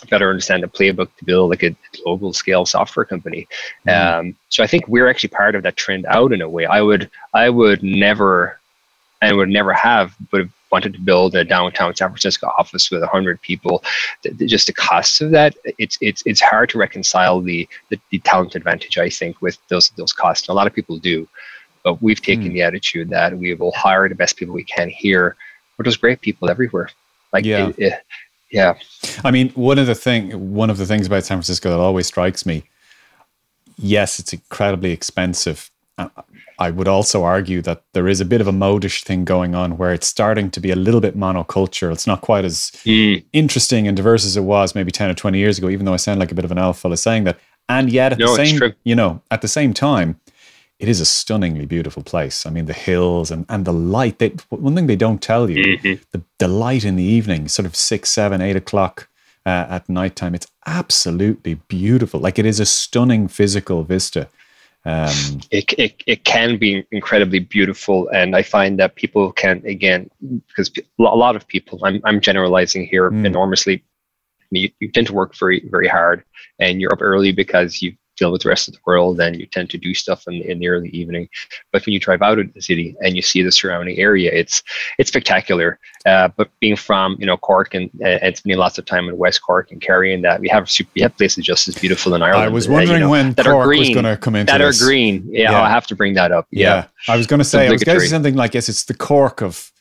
better 0.09 0.29
understand 0.29 0.63
the 0.63 0.67
playbook 0.67 1.09
to 1.17 1.25
build 1.25 1.49
like 1.49 1.63
a 1.63 1.75
global 2.03 2.31
scale 2.33 2.65
software 2.65 3.05
company. 3.05 3.47
Um, 3.87 4.35
so 4.49 4.63
I 4.63 4.67
think 4.67 4.87
we're 4.87 5.09
actually 5.09 5.29
part 5.29 5.55
of 5.55 5.63
that 5.63 5.75
trend 5.75 6.05
out 6.05 6.31
in 6.31 6.41
a 6.41 6.49
way. 6.49 6.65
I 6.65 6.81
would 6.81 7.09
I 7.33 7.49
would 7.49 7.83
never 7.83 8.59
and 9.21 9.37
would 9.37 9.49
never 9.49 9.73
have 9.73 10.15
would 10.31 10.41
have 10.41 10.51
wanted 10.71 10.93
to 10.93 10.99
build 10.99 11.35
a 11.35 11.43
downtown 11.43 11.95
San 11.95 12.09
Francisco 12.09 12.47
office 12.57 12.91
with 12.91 13.03
hundred 13.03 13.41
people. 13.41 13.83
Th- 14.23 14.37
th- 14.37 14.49
Just 14.49 14.67
the 14.67 14.73
costs 14.73 15.19
of 15.21 15.31
that, 15.31 15.55
it's 15.77 15.97
it's 16.01 16.21
it's 16.25 16.41
hard 16.41 16.69
to 16.69 16.77
reconcile 16.77 17.41
the, 17.41 17.67
the 17.89 17.99
the 18.11 18.19
talent 18.19 18.55
advantage 18.55 18.97
I 18.97 19.09
think 19.09 19.41
with 19.41 19.57
those 19.69 19.89
those 19.97 20.13
costs. 20.13 20.47
And 20.47 20.53
a 20.53 20.55
lot 20.55 20.67
of 20.67 20.73
people 20.73 20.97
do, 20.97 21.27
but 21.83 22.01
we've 22.01 22.21
taken 22.21 22.47
Hmm. 22.47 22.53
the 22.53 22.61
attitude 22.61 23.09
that 23.09 23.37
we 23.37 23.53
will 23.55 23.71
hire 23.73 24.07
the 24.07 24.15
best 24.15 24.37
people 24.37 24.53
we 24.53 24.63
can 24.63 24.89
here. 24.89 25.35
But 25.75 25.83
there's 25.85 25.97
great 25.97 26.21
people 26.21 26.49
everywhere. 26.49 26.89
Like 27.33 27.45
Yeah. 27.45 27.69
it- 27.69 27.79
it- 27.79 28.01
yeah. 28.51 28.73
I 29.23 29.29
mean, 29.31 29.49
one 29.49 29.77
of 29.77 29.85
the 29.85 29.93
thing, 29.93 30.53
one 30.55 30.71
of 30.71 30.77
the 30.79 30.85
things 30.87 31.05
about 31.05 31.23
San 31.23 31.37
Francisco 31.37 31.69
that 31.69 31.77
always 31.79 32.07
strikes 32.07 32.47
me, 32.47 32.63
yes, 33.77 34.17
it's 34.19 34.33
incredibly 34.33 34.91
expensive. 34.91 35.69
I 36.59 36.69
would 36.71 36.87
also 36.87 37.23
argue 37.23 37.61
that 37.61 37.83
there 37.93 38.07
is 38.07 38.19
a 38.21 38.25
bit 38.25 38.41
of 38.41 38.47
a 38.47 38.51
modish 38.51 39.03
thing 39.03 39.23
going 39.25 39.55
on 39.55 39.77
where 39.77 39.93
it's 39.93 40.07
starting 40.07 40.51
to 40.51 40.59
be 40.59 40.71
a 40.71 40.75
little 40.75 40.99
bit 41.01 41.17
monocultural. 41.17 41.93
It's 41.93 42.05
not 42.05 42.21
quite 42.21 42.43
as 42.45 42.71
Mm. 42.85 43.23
interesting 43.33 43.87
and 43.87 43.95
diverse 43.95 44.25
as 44.25 44.35
it 44.37 44.43
was 44.43 44.75
maybe 44.75 44.91
10 44.91 45.09
or 45.09 45.13
20 45.13 45.37
years 45.39 45.57
ago, 45.57 45.69
even 45.69 45.85
though 45.85 45.93
I 45.93 45.97
sound 45.97 46.19
like 46.19 46.31
a 46.31 46.35
bit 46.35 46.45
of 46.45 46.51
an 46.51 46.57
elf 46.57 46.79
fella 46.79 46.97
saying 46.97 47.23
that. 47.23 47.39
And 47.69 47.89
yet 47.91 48.11
at 48.13 48.19
No, 48.19 48.35
the 48.35 48.45
same, 48.45 48.73
you 48.83 48.95
know, 48.95 49.21
at 49.31 49.41
the 49.41 49.47
same 49.47 49.73
time, 49.73 50.19
it 50.79 50.87
is 50.89 50.99
a 51.01 51.05
stunningly 51.05 51.65
beautiful 51.65 52.03
place. 52.03 52.45
I 52.45 52.49
mean, 52.49 52.65
the 52.65 52.73
hills 52.73 53.31
and, 53.31 53.45
and 53.49 53.63
the 53.65 53.73
light. 53.73 54.19
They, 54.19 54.31
one 54.49 54.75
thing 54.75 54.87
they 54.87 54.95
don't 54.95 55.21
tell 55.21 55.49
you, 55.49 55.77
Mhm. 55.77 55.99
the, 56.11 56.21
the 56.39 56.47
light 56.47 56.83
in 56.83 56.95
the 56.95 57.03
evening, 57.03 57.47
sort 57.47 57.65
of 57.65 57.75
six, 57.75 58.09
seven, 58.09 58.41
eight 58.41 58.55
o'clock 58.55 59.07
uh, 59.45 59.65
at 59.69 59.87
nighttime. 59.89 60.35
It's 60.35 60.47
absolutely 60.65 61.55
beautiful. 61.67 62.19
Like 62.19 62.37
it 62.39 62.45
is 62.45 62.59
a 62.59 62.65
stunning 62.65 63.27
physical 63.27 63.83
vista. 63.83 64.27
Um, 64.85 65.41
it, 65.51 65.73
it, 65.77 66.03
it 66.07 66.23
can 66.23 66.57
be 66.57 66.85
incredibly 66.91 67.39
beautiful 67.39 68.07
and 68.13 68.33
i 68.33 68.41
find 68.41 68.79
that 68.79 68.95
people 68.95 69.31
can 69.33 69.61
again 69.65 70.09
because 70.47 70.71
a 70.99 71.03
lot 71.03 71.35
of 71.35 71.45
people 71.47 71.79
i'm, 71.83 71.99
I'm 72.05 72.21
generalizing 72.21 72.87
here 72.87 73.11
Mm. 73.11 73.25
enormously 73.25 73.83
you, 74.51 74.71
you 74.79 74.91
tend 74.91 75.07
to 75.07 75.13
work 75.13 75.35
very 75.35 75.63
very 75.69 75.87
hard, 75.87 76.23
and 76.59 76.81
you're 76.81 76.93
up 76.93 77.01
early 77.01 77.31
because 77.31 77.81
you 77.81 77.93
deal 78.19 78.31
with 78.31 78.43
the 78.43 78.49
rest 78.49 78.67
of 78.67 78.73
the 78.73 78.79
world 78.85 79.19
and 79.19 79.39
you 79.39 79.45
tend 79.45 79.69
to 79.71 79.77
do 79.77 79.93
stuff 79.93 80.27
in, 80.27 80.35
in 80.35 80.59
the 80.59 80.67
early 80.67 80.89
evening. 80.89 81.29
But 81.71 81.85
when 81.85 81.93
you 81.93 81.99
drive 81.99 82.21
out 82.21 82.39
of 82.39 82.53
the 82.53 82.61
city 82.61 82.95
and 83.01 83.15
you 83.15 83.21
see 83.21 83.41
the 83.41 83.51
surrounding 83.51 83.97
area, 83.97 84.31
it's 84.31 84.61
it's 84.97 85.09
spectacular. 85.09 85.79
Uh, 86.05 86.29
but 86.35 86.49
being 86.59 86.75
from 86.75 87.15
you 87.19 87.25
know 87.25 87.37
Cork 87.37 87.73
and, 87.73 87.89
and 88.01 88.37
spending 88.37 88.57
lots 88.57 88.77
of 88.77 88.85
time 88.85 89.09
in 89.09 89.17
West 89.17 89.41
Cork 89.41 89.71
and 89.71 89.81
carrying 89.81 90.21
that, 90.21 90.39
we 90.39 90.49
have 90.49 90.69
super, 90.69 90.89
we 90.95 91.01
have 91.01 91.15
places 91.17 91.45
just 91.45 91.67
as 91.67 91.75
beautiful 91.75 92.13
in 92.13 92.21
Ireland. 92.21 92.45
I 92.45 92.49
was 92.49 92.67
wondering 92.67 92.91
uh, 92.91 92.93
you 92.93 92.99
know, 93.01 93.09
when 93.09 93.33
that 93.33 93.45
Cork 93.45 93.57
are 93.57 93.65
green, 93.65 93.79
was 93.79 93.89
going 93.89 94.05
to 94.05 94.17
come 94.17 94.35
into 94.35 94.51
that 94.51 94.59
this. 94.59 94.81
are 94.81 94.85
green. 94.85 95.27
Yeah, 95.29 95.51
Yeah. 95.51 95.61
I 95.61 95.69
have 95.69 95.87
to 95.87 95.95
bring 95.95 96.13
that 96.15 96.31
up. 96.31 96.47
Yeah. 96.51 96.69
Yeah, 96.69 97.13
I 97.13 97.17
was 97.17 97.27
going 97.27 97.39
to 97.39 97.45
say, 97.45 97.67
I 97.67 97.71
was 97.71 97.83
going 97.83 97.97
to 97.97 98.05
say 98.05 98.09
something 98.09 98.35
like, 98.35 98.53
yes, 98.53 98.69
it's 98.69 98.85
the 98.85 98.93
Cork 98.93 99.41
of 99.41 99.71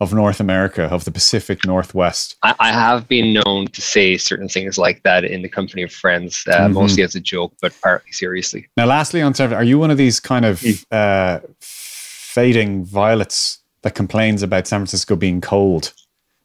of 0.00 0.14
North 0.14 0.40
America, 0.40 0.84
of 0.84 1.04
the 1.04 1.10
Pacific 1.10 1.64
Northwest. 1.66 2.36
I, 2.42 2.54
I 2.58 2.72
have 2.72 3.06
been 3.06 3.34
known 3.34 3.66
to 3.68 3.80
say 3.82 4.16
certain 4.16 4.48
things 4.48 4.78
like 4.78 5.02
that 5.02 5.24
in 5.24 5.42
the 5.42 5.48
company 5.48 5.82
of 5.82 5.92
friends, 5.92 6.42
uh, 6.48 6.60
Mhm. 6.68 6.72
mostly 6.72 7.02
as 7.02 7.14
a 7.14 7.20
joke, 7.20 7.52
but 7.60 7.74
partly 7.82 8.10
seriously. 8.12 8.66
Now, 8.78 8.86
lastly, 8.86 9.20
on 9.20 9.34
Saturday, 9.34 9.56
are 9.56 9.64
you 9.64 9.78
one 9.78 9.90
of 9.90 9.98
these 9.98 10.18
kind 10.18 10.44
of 10.46 10.60
Mm. 10.60 10.84
uh, 10.90 11.40
fading 11.60 12.84
violets 12.84 13.58
that 13.82 13.94
complains 13.94 14.42
about 14.42 14.66
San 14.66 14.80
Francisco 14.80 15.16
being 15.16 15.40
cold? 15.40 15.92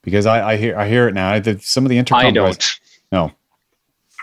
Because 0.03 0.25
I, 0.25 0.51
I 0.51 0.57
hear 0.57 0.77
I 0.77 0.87
hear 0.87 1.07
it 1.07 1.13
now. 1.13 1.31
I 1.31 1.39
did 1.39 1.63
some 1.63 1.85
of 1.85 1.89
the 1.89 1.97
intercom. 1.97 2.25
I 2.25 2.31
don't. 2.31 2.79
No. 3.11 3.31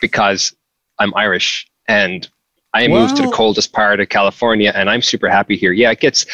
because 0.01 0.55
I'm 0.99 1.12
Irish 1.15 1.67
and 1.89 2.29
I 2.75 2.89
moved 2.89 3.17
to 3.17 3.23
the 3.23 3.31
coldest 3.31 3.73
part 3.73 4.01
of 4.01 4.09
California 4.09 4.73
and 4.75 4.89
I'm 4.91 5.03
super 5.03 5.29
happy 5.29 5.57
here. 5.57 5.73
Yeah, 5.73 5.91
it 5.91 6.01
gets 6.01 6.27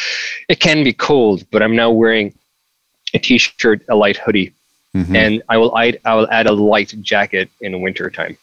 it 0.49 0.59
can 0.59 0.83
be 0.83 0.93
cold, 0.93 1.45
but 1.51 1.61
I'm 1.61 1.75
now 1.75 1.91
wearing 1.91 2.33
a 3.13 3.19
t-shirt, 3.19 3.81
a 3.89 3.95
light 3.95 4.17
hoodie, 4.17 4.53
Mhm. 4.95 5.15
and 5.15 5.43
I 5.49 5.57
will 5.57 5.77
add, 5.77 5.99
I 6.05 6.15
will 6.15 6.29
add 6.31 6.47
a 6.47 6.51
light 6.51 6.93
jacket 7.01 7.49
in 7.61 7.81
winter 7.81 8.09
time. 8.09 8.37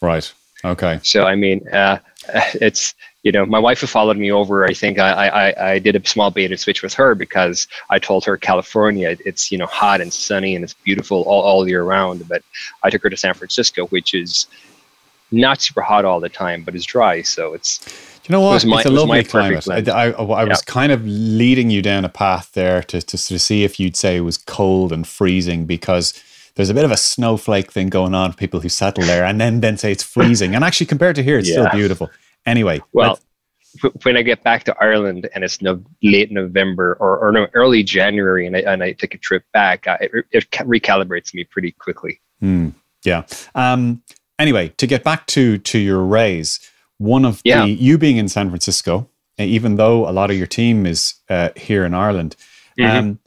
Right. 0.00 0.30
Okay. 0.64 1.00
So 1.02 1.24
I 1.24 1.34
mean, 1.36 1.66
uh, 1.68 1.98
it's 2.54 2.94
you 3.22 3.32
know, 3.32 3.44
my 3.44 3.58
wife 3.58 3.80
who 3.80 3.86
followed 3.86 4.16
me 4.16 4.32
over. 4.32 4.64
I 4.64 4.72
think 4.72 4.98
I, 4.98 5.28
I 5.28 5.72
I 5.72 5.78
did 5.78 5.94
a 5.94 6.06
small 6.06 6.30
bait 6.30 6.50
and 6.50 6.58
switch 6.58 6.82
with 6.82 6.94
her 6.94 7.14
because 7.14 7.68
I 7.90 7.98
told 7.98 8.24
her 8.24 8.36
California, 8.38 9.16
it's 9.26 9.52
you 9.52 9.58
know 9.58 9.66
hot 9.66 10.00
and 10.00 10.12
sunny 10.12 10.54
and 10.54 10.64
it's 10.64 10.72
beautiful 10.74 11.22
all, 11.22 11.42
all 11.42 11.68
year 11.68 11.82
round. 11.82 12.26
But 12.28 12.42
I 12.82 12.88
took 12.90 13.02
her 13.02 13.10
to 13.10 13.16
San 13.16 13.34
Francisco, 13.34 13.86
which 13.88 14.14
is 14.14 14.46
not 15.30 15.60
super 15.60 15.82
hot 15.82 16.04
all 16.04 16.18
the 16.20 16.28
time, 16.30 16.62
but 16.62 16.74
it's 16.74 16.84
dry. 16.84 17.22
So 17.22 17.52
it's 17.54 17.80
you 18.26 18.32
know 18.32 18.40
what? 18.40 18.54
was 18.54 18.66
my- 18.66 18.78
it's 18.78 18.86
a 18.86 18.88
it 18.88 18.92
lovely 18.92 19.18
my 19.18 19.22
climate. 19.22 19.68
I, 19.68 20.08
I, 20.08 20.10
I 20.10 20.44
was 20.44 20.62
kind 20.62 20.92
of 20.92 21.06
leading 21.06 21.70
you 21.70 21.82
down 21.82 22.04
a 22.04 22.08
path 22.08 22.52
there 22.52 22.82
to, 22.84 23.00
to 23.00 23.38
see 23.38 23.64
if 23.64 23.80
you'd 23.80 23.96
say 23.96 24.16
it 24.16 24.20
was 24.20 24.36
cold 24.38 24.92
and 24.92 25.06
freezing 25.06 25.66
because 25.66 26.22
there's 26.54 26.70
a 26.70 26.74
bit 26.74 26.84
of 26.84 26.90
a 26.90 26.96
snowflake 26.96 27.70
thing 27.72 27.88
going 27.88 28.14
on 28.14 28.32
for 28.32 28.36
people 28.36 28.60
who 28.60 28.68
settle 28.68 29.04
there 29.04 29.24
and 29.24 29.40
then, 29.40 29.60
then 29.60 29.76
say 29.76 29.92
it's 29.92 30.02
freezing. 30.02 30.54
And 30.54 30.64
actually, 30.64 30.86
compared 30.86 31.16
to 31.16 31.22
here, 31.22 31.38
it's 31.38 31.50
still 31.50 31.68
beautiful. 31.70 32.10
Anyway, 32.46 32.80
well. 32.92 33.18
When 34.02 34.16
I 34.16 34.22
get 34.22 34.42
back 34.42 34.64
to 34.64 34.76
Ireland 34.80 35.28
and 35.32 35.44
it's 35.44 35.62
no, 35.62 35.80
late 36.02 36.32
November 36.32 36.96
or, 36.98 37.18
or 37.18 37.30
no 37.30 37.46
early 37.54 37.84
January 37.84 38.44
and 38.44 38.56
I, 38.56 38.60
and 38.62 38.82
I 38.82 38.90
take 38.90 39.14
a 39.14 39.18
trip 39.18 39.44
back, 39.52 39.86
I, 39.86 39.94
it, 40.00 40.10
it 40.32 40.50
recalibrates 40.50 41.32
me 41.32 41.44
pretty 41.44 41.70
quickly. 41.70 42.20
Hmm, 42.40 42.70
yeah. 43.04 43.26
Um, 43.54 44.02
anyway, 44.40 44.70
to 44.78 44.88
get 44.88 45.04
back 45.04 45.26
to 45.28 45.56
to 45.58 45.78
your 45.78 46.02
raise, 46.02 46.58
one 47.00 47.24
of 47.24 47.40
Yeah. 47.44 47.64
the 47.64 47.70
you 47.72 47.96
being 47.98 48.18
in 48.18 48.28
San 48.28 48.50
Francisco, 48.50 49.08
uh, 49.38 49.42
even 49.42 49.76
though 49.76 50.06
a 50.08 50.12
lot 50.12 50.30
of 50.30 50.36
your 50.36 50.46
team 50.46 50.84
is 50.86 51.14
uh, 51.30 51.48
here 51.56 51.84
in 51.86 51.94
Ireland, 51.94 52.36
Mhm. 52.78 52.90
um, 52.98 53.18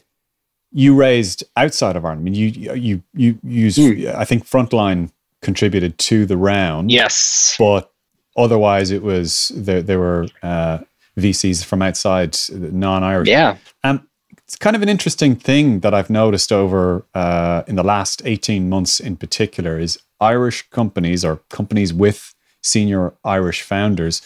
you 0.71 0.95
raised 0.95 1.43
outside 1.57 1.95
of 1.95 2.05
Ireland. 2.05 2.21
I 2.21 2.23
mean, 2.31 2.35
you 2.35 2.73
you 2.75 3.03
you 3.13 3.39
use 3.43 3.75
Hmm. 3.77 4.07
I 4.15 4.25
think 4.25 4.45
Frontline 4.47 5.09
contributed 5.41 5.97
to 6.09 6.25
the 6.25 6.37
round, 6.37 6.91
Yes. 6.91 7.55
but 7.57 7.91
otherwise 8.37 8.91
it 8.91 9.01
was 9.03 9.51
there. 9.55 9.81
There 9.81 9.99
were 9.99 10.27
uh, 10.43 10.79
VCs 11.17 11.63
from 11.63 11.81
outside, 11.81 12.37
non-Irish. 12.51 13.27
Yeah. 13.29 13.57
Um, 13.83 14.07
it's 14.47 14.55
kind 14.55 14.75
of 14.75 14.81
an 14.81 14.89
interesting 14.89 15.35
thing 15.35 15.79
that 15.81 15.93
I've 15.93 16.09
noticed 16.09 16.51
over 16.51 17.05
uh, 17.13 17.63
in 17.67 17.75
the 17.75 17.83
last 17.83 18.21
18 18.25 18.69
months 18.69 18.99
in 18.99 19.15
particular 19.15 19.79
is 19.79 19.99
Irish 20.19 20.63
companies 20.69 21.23
or 21.25 21.41
companies 21.49 21.93
with 21.93 22.32
senior 22.63 23.13
Irish 23.23 23.61
founders 23.61 24.21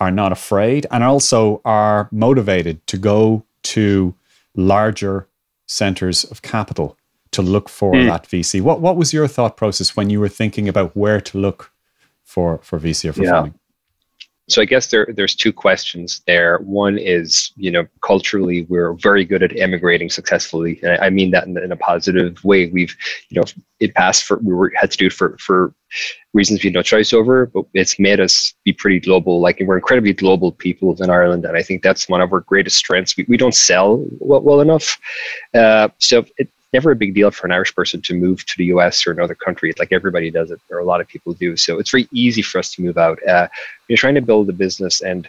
are 0.00 0.10
not 0.10 0.32
afraid 0.32 0.86
and 0.90 1.04
also 1.04 1.60
are 1.64 2.08
motivated 2.10 2.84
to 2.88 2.96
go 2.98 3.44
to 3.62 4.14
larger 4.56 5.28
centers 5.66 6.24
of 6.24 6.42
capital 6.42 6.96
to 7.30 7.42
look 7.42 7.68
for 7.68 7.94
Hmm. 7.94 8.06
that 8.06 8.26
VC. 8.26 8.60
What 8.60 8.80
what 8.80 8.96
was 8.96 9.12
your 9.12 9.28
thought 9.28 9.56
process 9.56 9.96
when 9.96 10.10
you 10.10 10.20
were 10.20 10.28
thinking 10.28 10.68
about 10.68 10.96
where 10.96 11.20
to 11.20 11.38
look 11.38 11.70
for 12.24 12.58
for 12.62 12.78
VC 12.78 13.08
or 13.08 13.12
for 13.12 13.24
Yeah. 13.24 13.30
funding? 13.32 13.54
So 14.48 14.60
I 14.60 14.66
guess 14.66 14.88
there 14.88 15.08
there's 15.16 15.34
two 15.34 15.52
questions 15.52 16.20
there. 16.26 16.58
One 16.58 16.98
is, 16.98 17.52
you 17.56 17.70
know, 17.70 17.86
culturally 18.02 18.64
we're 18.68 18.92
very 18.94 19.24
good 19.24 19.42
at 19.42 19.58
emigrating 19.58 20.10
successfully. 20.10 20.80
And 20.82 20.92
I 20.92 21.06
I 21.06 21.10
mean 21.10 21.30
that 21.30 21.46
in, 21.46 21.56
in 21.56 21.72
a 21.72 21.76
positive 21.76 22.42
way. 22.44 22.66
We've, 22.66 22.94
you 23.30 23.40
know, 23.40 23.46
it 23.80 23.94
passed 23.94 24.24
for 24.24 24.38
we 24.38 24.52
were 24.52 24.72
had 24.76 24.90
to 24.90 24.98
do 24.98 25.06
it 25.06 25.12
for 25.12 25.36
for 25.38 25.74
reasons 26.34 26.62
we 26.62 26.68
had 26.68 26.74
no 26.74 26.82
choice 26.82 27.12
over, 27.12 27.46
but 27.46 27.64
it's 27.72 27.98
made 27.98 28.20
us 28.20 28.52
be 28.64 28.72
pretty 28.72 29.00
global. 29.00 29.40
Like 29.40 29.62
we're 29.64 29.76
incredibly 29.76 30.12
global 30.12 30.52
people 30.52 30.94
in 31.02 31.08
Ireland, 31.08 31.44
and 31.46 31.56
I 31.56 31.62
think 31.62 31.82
that's 31.82 32.08
one 32.08 32.20
of 32.20 32.32
our 32.32 32.40
greatest 32.40 32.76
strengths. 32.76 33.16
We 33.16 33.24
we 33.28 33.36
don't 33.36 33.54
sell 33.54 34.04
well, 34.18 34.42
well 34.42 34.60
enough, 34.60 34.98
uh, 35.54 35.88
so 35.98 36.26
it's 36.36 36.52
never 36.74 36.90
a 36.90 36.96
big 36.96 37.14
deal 37.14 37.30
for 37.30 37.46
an 37.46 37.52
Irish 37.52 37.74
person 37.74 38.02
to 38.02 38.14
move 38.14 38.44
to 38.44 38.54
the 38.58 38.66
US 38.66 39.06
or 39.06 39.12
another 39.12 39.34
country. 39.34 39.70
It's 39.70 39.78
like 39.78 39.92
everybody 39.92 40.30
does 40.30 40.50
it, 40.50 40.60
or 40.70 40.78
a 40.80 40.84
lot 40.84 41.00
of 41.00 41.08
people 41.08 41.32
do. 41.32 41.56
So 41.56 41.78
it's 41.78 41.90
very 41.90 42.08
easy 42.12 42.42
for 42.42 42.58
us 42.58 42.74
to 42.74 42.82
move 42.82 42.98
out. 42.98 43.18
Uh, 43.26 43.48
you're 43.88 43.96
trying 43.96 44.16
to 44.16 44.20
build 44.20 44.50
a 44.50 44.52
business 44.52 45.00
and 45.00 45.28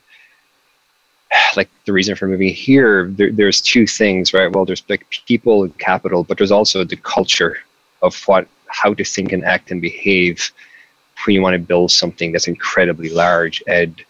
like 1.56 1.70
the 1.86 1.94
reason 1.94 2.16
for 2.16 2.28
moving 2.28 2.54
here 2.54 3.10
there, 3.12 3.32
there's 3.32 3.62
two 3.62 3.88
things 3.88 4.34
right 4.34 4.52
well 4.54 4.66
there's 4.66 4.84
like 4.90 5.06
people 5.28 5.64
and 5.64 5.78
capital 5.80 6.24
but 6.24 6.38
there's 6.38 6.52
also 6.52 6.84
the 6.84 6.96
culture 6.98 7.58
of 8.02 8.16
what 8.28 8.48
how 8.68 8.94
to 8.94 9.04
think 9.04 9.32
and 9.32 9.44
act 9.44 9.72
and 9.72 9.82
behave 9.82 10.52
when 11.26 11.34
you 11.34 11.42
want 11.42 11.54
to 11.54 11.60
build 11.60 11.92
something 11.92 12.32
that's 12.32 12.48
incredibly 12.48 13.10
large 13.10 13.64
and 13.68 14.04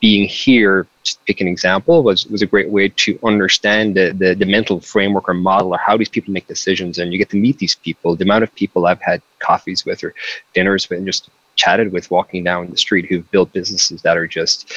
being 0.00 0.28
here 0.28 0.86
just 1.02 1.24
pick 1.24 1.40
an 1.40 1.48
example 1.48 2.02
was 2.02 2.26
was 2.26 2.42
a 2.42 2.46
great 2.46 2.68
way 2.68 2.88
to 2.88 3.18
understand 3.24 3.96
the, 3.96 4.12
the 4.12 4.34
the 4.34 4.46
mental 4.46 4.80
framework 4.80 5.28
or 5.28 5.34
model 5.34 5.74
or 5.74 5.78
how 5.78 5.96
these 5.96 6.08
people 6.08 6.32
make 6.32 6.46
decisions. 6.46 6.98
And 6.98 7.12
you 7.12 7.18
get 7.18 7.30
to 7.30 7.36
meet 7.36 7.58
these 7.58 7.74
people 7.74 8.14
the 8.14 8.24
amount 8.24 8.44
of 8.44 8.54
people 8.54 8.86
i've 8.86 9.00
had 9.00 9.22
coffees 9.38 9.84
with 9.84 10.04
or 10.04 10.14
dinners 10.54 10.88
with 10.88 10.98
and 10.98 11.06
just 11.06 11.30
chatted 11.56 11.92
with 11.92 12.10
walking 12.10 12.44
down 12.44 12.70
the 12.70 12.76
street 12.76 13.06
who've 13.06 13.28
built 13.32 13.52
businesses 13.52 14.02
that 14.02 14.16
are 14.16 14.28
just 14.28 14.72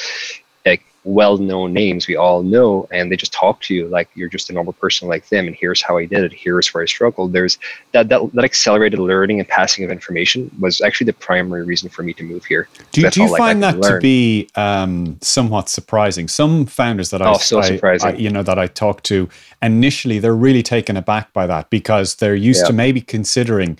like 0.66 0.82
well-known 1.04 1.72
names 1.72 2.06
we 2.06 2.14
all 2.14 2.44
know 2.44 2.86
and 2.92 3.10
they 3.10 3.16
just 3.16 3.32
talk 3.32 3.60
to 3.60 3.74
you 3.74 3.88
like 3.88 4.08
you're 4.14 4.28
just 4.28 4.48
a 4.50 4.52
normal 4.52 4.72
person 4.74 5.08
like 5.08 5.28
them 5.30 5.48
and 5.48 5.56
here's 5.56 5.82
how 5.82 5.98
i 5.98 6.04
did 6.04 6.22
it 6.22 6.32
here's 6.32 6.72
where 6.72 6.84
i 6.84 6.86
struggled 6.86 7.32
there's 7.32 7.58
that 7.90 8.08
that, 8.08 8.20
that 8.34 8.44
accelerated 8.44 9.00
learning 9.00 9.40
and 9.40 9.48
passing 9.48 9.84
of 9.84 9.90
information 9.90 10.48
was 10.60 10.80
actually 10.80 11.04
the 11.06 11.12
primary 11.14 11.64
reason 11.64 11.88
for 11.88 12.04
me 12.04 12.12
to 12.12 12.22
move 12.22 12.44
here 12.44 12.68
Do, 12.92 13.00
you- 13.00 13.10
do 13.10 13.22
you 13.24 13.28
like, 13.30 13.38
find 13.38 13.60
that 13.64 13.74
could 13.74 13.94
to 13.94 13.98
be 13.98 14.48
um, 14.54 15.18
somewhat 15.20 15.68
surprising? 15.68 16.28
Some 16.28 16.66
founders 16.66 17.10
that 17.10 17.20
I, 17.20 17.30
Oh, 17.32 17.38
so 17.38 17.60
I-. 17.60 17.98
I- 18.00 18.12
you 18.14 18.30
know, 18.30 18.44
that 18.44 18.58
I 18.60 18.68
talk 18.68 19.02
to 19.04 19.28
initially, 19.60 20.20
they're 20.20 20.36
really 20.36 20.62
taken 20.62 20.96
aback 20.96 21.32
by 21.32 21.48
that 21.48 21.68
because 21.68 22.14
they're 22.16 22.36
used 22.36 22.60
Yeah. 22.60 22.66
to 22.68 22.72
maybe 22.74 23.00
considering 23.00 23.76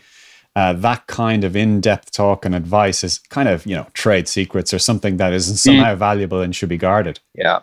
uh, 0.55 0.73
that 0.75 1.07
kind 1.07 1.45
of 1.45 1.57
in-depth 1.57 2.13
talk 2.13 2.45
and 2.45 2.55
advice 2.55 3.03
is 3.05 3.19
kind 3.31 3.49
of 3.49 3.65
you 3.67 3.75
know 3.77 3.87
trade 3.95 4.29
secrets 4.29 4.73
or 4.75 4.79
something 4.79 5.17
that 5.17 5.33
is 5.33 5.51
Mm. 5.51 5.57
somehow 5.57 5.95
valuable 5.95 6.41
and 6.41 6.55
should 6.55 6.69
be 6.69 6.79
guarded. 6.79 7.21
Yeah. 7.35 7.61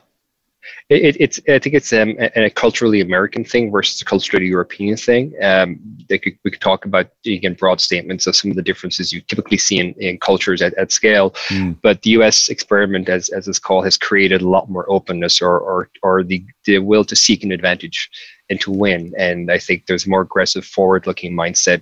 It, 0.89 1.01
it, 1.15 1.17
it's 1.19 1.39
I 1.49 1.57
think 1.57 1.73
it's 1.75 1.93
um, 1.93 2.15
a, 2.19 2.45
a 2.45 2.49
culturally 2.49 2.99
American 3.01 3.43
thing 3.45 3.71
versus 3.71 4.01
a 4.01 4.05
culturally 4.05 4.45
European 4.47 4.97
thing. 4.97 5.33
Um, 5.41 5.79
they 6.09 6.17
could, 6.19 6.33
we 6.43 6.51
could 6.51 6.61
talk 6.61 6.83
about 6.85 7.07
again 7.25 7.53
broad 7.53 7.79
statements 7.79 8.27
of 8.27 8.35
some 8.35 8.51
of 8.51 8.57
the 8.57 8.61
differences 8.61 9.11
you 9.13 9.21
typically 9.21 9.57
see 9.57 9.79
in, 9.79 9.93
in 9.93 10.19
cultures 10.19 10.61
at, 10.61 10.73
at 10.75 10.91
scale, 10.91 11.31
Mm. 11.49 11.77
but 11.81 12.01
the 12.01 12.11
U.S. 12.11 12.49
experiment, 12.49 13.07
as 13.09 13.29
as 13.29 13.47
it's 13.47 13.57
called, 13.57 13.85
has 13.85 13.97
created 13.97 14.41
a 14.41 14.49
lot 14.49 14.69
more 14.69 14.85
openness 14.91 15.41
or 15.41 15.57
or 15.59 15.89
or 16.03 16.23
the 16.23 16.43
the 16.65 16.79
will 16.79 17.05
to 17.05 17.15
seek 17.15 17.43
an 17.43 17.51
advantage 17.51 18.09
and 18.49 18.59
to 18.61 18.69
win. 18.71 19.13
And 19.17 19.51
I 19.51 19.59
think 19.59 19.85
there's 19.85 20.05
a 20.05 20.09
more 20.09 20.21
aggressive, 20.21 20.65
forward-looking 20.65 21.33
mindset 21.33 21.81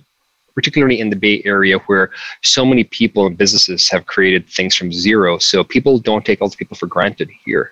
particularly 0.58 0.98
in 0.98 1.08
the 1.08 1.14
Bay 1.14 1.40
Area 1.44 1.78
where 1.86 2.10
so 2.42 2.64
many 2.64 2.82
people 2.82 3.28
and 3.28 3.38
businesses 3.38 3.88
have 3.90 4.06
created 4.06 4.44
things 4.48 4.74
from 4.74 4.92
zero. 4.92 5.38
So 5.38 5.62
people 5.62 6.00
don't 6.00 6.26
take 6.26 6.42
other 6.42 6.56
people 6.56 6.76
for 6.76 6.88
granted 6.88 7.30
here. 7.44 7.70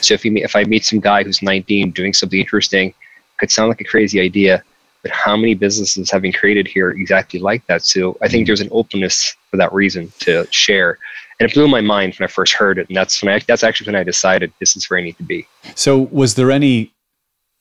So 0.00 0.14
if 0.14 0.24
you 0.24 0.30
meet, 0.30 0.44
if 0.44 0.54
I 0.54 0.62
meet 0.62 0.84
some 0.84 1.00
guy 1.00 1.24
who's 1.24 1.42
19 1.42 1.90
doing 1.90 2.12
something 2.12 2.38
interesting, 2.38 2.94
could 3.40 3.50
sound 3.50 3.68
like 3.68 3.80
a 3.80 3.84
crazy 3.84 4.20
idea, 4.20 4.62
but 5.02 5.10
how 5.10 5.36
many 5.36 5.54
businesses 5.54 6.08
have 6.12 6.22
been 6.22 6.32
created 6.32 6.68
here 6.68 6.90
exactly 6.90 7.40
like 7.40 7.66
that? 7.66 7.82
So 7.82 8.16
I 8.22 8.28
think 8.28 8.44
mm. 8.44 8.46
there's 8.46 8.60
an 8.60 8.68
openness 8.70 9.34
for 9.50 9.56
that 9.56 9.72
reason 9.72 10.12
to 10.20 10.46
share. 10.52 10.98
And 11.40 11.50
it 11.50 11.52
blew 11.52 11.66
my 11.66 11.80
mind 11.80 12.14
when 12.14 12.28
I 12.28 12.30
first 12.30 12.52
heard 12.52 12.78
it, 12.78 12.86
and 12.86 12.96
that's 12.96 13.20
when 13.24 13.34
I, 13.34 13.40
that's 13.40 13.64
actually 13.64 13.86
when 13.86 13.96
I 13.96 14.04
decided 14.04 14.52
this 14.60 14.76
is 14.76 14.88
where 14.88 15.00
I 15.00 15.02
need 15.02 15.16
to 15.16 15.24
be. 15.24 15.48
So, 15.74 15.98
was 16.12 16.36
there 16.36 16.52
any 16.52 16.92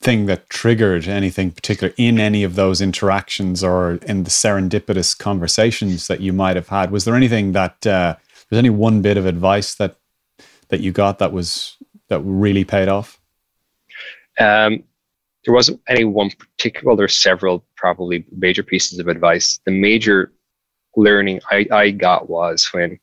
thing 0.01 0.27
that 0.27 0.49
triggered 0.49 1.07
anything 1.07 1.51
particular 1.51 1.93
in 1.97 2.19
any 2.19 2.43
of 2.43 2.55
those 2.55 2.79
interactions 2.81 3.63
or 3.63 3.95
in 4.05 4.23
the 4.23 4.29
serendipitous 4.29 5.17
conversations 5.17 6.07
that 6.07 6.21
you 6.21 6.31
might 6.31 6.55
have 6.55 6.69
had? 6.69 6.91
Was 6.91 7.05
there 7.05 7.15
anything 7.15 7.51
that 7.51 7.85
uh, 7.85 8.15
was 8.49 8.57
any 8.57 8.69
one 8.69 9.01
bit 9.01 9.17
of 9.17 9.25
advice 9.25 9.75
that 9.75 9.97
that 10.69 10.81
you 10.81 10.91
got 10.91 11.19
that 11.19 11.33
was 11.33 11.77
that 12.07 12.21
really 12.21 12.63
paid 12.63 12.87
off? 12.87 13.19
Um, 14.39 14.83
there 15.45 15.53
wasn't 15.53 15.81
any 15.87 16.05
one 16.05 16.31
particular. 16.31 16.95
There's 16.95 17.15
several 17.15 17.65
probably 17.75 18.25
major 18.31 18.63
pieces 18.63 18.99
of 18.99 19.07
advice. 19.07 19.59
The 19.65 19.71
major 19.71 20.31
learning 20.95 21.41
I, 21.51 21.67
I 21.71 21.91
got 21.91 22.29
was 22.29 22.65
when 22.73 22.99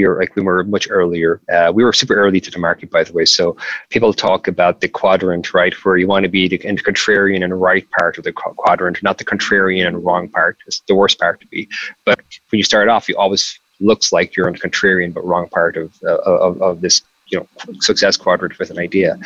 you're 0.00 0.18
like 0.18 0.34
we 0.36 0.42
were 0.42 0.64
much 0.64 0.88
earlier. 0.90 1.40
Uh, 1.52 1.72
we 1.74 1.84
were 1.84 1.92
super 1.92 2.14
early 2.14 2.40
to 2.40 2.50
the 2.50 2.58
market, 2.58 2.90
by 2.90 3.04
the 3.04 3.12
way. 3.12 3.24
So 3.24 3.56
people 3.90 4.12
talk 4.12 4.48
about 4.48 4.80
the 4.80 4.88
quadrant, 4.88 5.54
right, 5.54 5.74
where 5.84 5.96
you 5.96 6.06
want 6.06 6.24
to 6.24 6.28
be 6.28 6.48
the, 6.48 6.64
in 6.66 6.76
the 6.76 6.82
contrarian 6.82 7.42
and 7.44 7.60
right 7.60 7.86
part 7.98 8.18
of 8.18 8.24
the 8.24 8.32
quadrant, 8.32 9.02
not 9.02 9.18
the 9.18 9.24
contrarian 9.24 9.86
and 9.86 10.04
wrong 10.04 10.28
part. 10.28 10.58
It's 10.66 10.80
the 10.80 10.94
worst 10.94 11.18
part 11.18 11.40
to 11.40 11.46
be. 11.46 11.68
But 12.04 12.18
when 12.50 12.58
you 12.58 12.64
start 12.64 12.88
off, 12.88 13.08
you 13.08 13.16
always 13.16 13.58
looks 13.80 14.12
like 14.12 14.36
you're 14.36 14.46
on 14.46 14.54
the 14.54 14.58
contrarian 14.58 15.12
but 15.12 15.24
wrong 15.24 15.48
part 15.48 15.76
of 15.76 15.92
uh, 16.02 16.16
of, 16.18 16.62
of 16.62 16.80
this 16.80 17.02
you 17.28 17.38
know 17.38 17.46
success 17.80 18.16
quadrant 18.16 18.58
with 18.58 18.70
an 18.70 18.78
idea. 18.78 19.18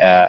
Uh, 0.00 0.28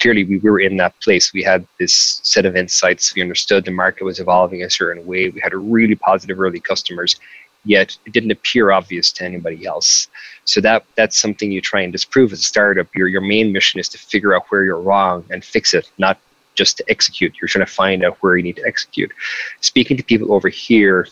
clearly, 0.00 0.24
we 0.24 0.38
were 0.38 0.60
in 0.60 0.76
that 0.78 0.98
place. 1.00 1.32
We 1.32 1.42
had 1.42 1.66
this 1.78 2.20
set 2.24 2.46
of 2.46 2.56
insights. 2.56 3.14
We 3.14 3.22
understood 3.22 3.64
the 3.64 3.70
market 3.70 4.04
was 4.04 4.18
evolving 4.18 4.60
in 4.60 4.66
a 4.66 4.70
certain 4.70 5.06
way. 5.06 5.28
We 5.28 5.40
had 5.40 5.52
a 5.52 5.58
really 5.58 5.94
positive 5.94 6.40
early 6.40 6.60
customers, 6.60 7.16
yet 7.64 7.96
it 8.06 8.12
didn't 8.12 8.30
appear 8.30 8.70
obvious 8.70 9.12
to 9.12 9.24
anybody 9.24 9.66
else. 9.66 10.08
So 10.44 10.60
that 10.60 10.84
that's 10.96 11.18
something 11.18 11.52
you 11.52 11.60
try 11.60 11.82
and 11.82 11.92
disprove 11.92 12.32
as 12.32 12.40
a 12.40 12.44
startup. 12.44 12.88
Your 12.94 13.08
your 13.08 13.20
main 13.20 13.52
mission 13.52 13.80
is 13.80 13.88
to 13.90 13.98
figure 13.98 14.34
out 14.34 14.44
where 14.48 14.64
you're 14.64 14.80
wrong 14.80 15.24
and 15.30 15.44
fix 15.44 15.74
it, 15.74 15.90
not 15.98 16.18
just 16.54 16.76
to 16.78 16.84
execute. 16.88 17.34
You're 17.40 17.48
trying 17.48 17.66
to 17.66 17.72
find 17.72 18.04
out 18.04 18.16
where 18.20 18.36
you 18.36 18.42
need 18.42 18.56
to 18.56 18.66
execute. 18.66 19.12
Speaking 19.60 19.96
to 19.96 20.02
people 20.02 20.32
over 20.32 20.48
here 20.48 21.06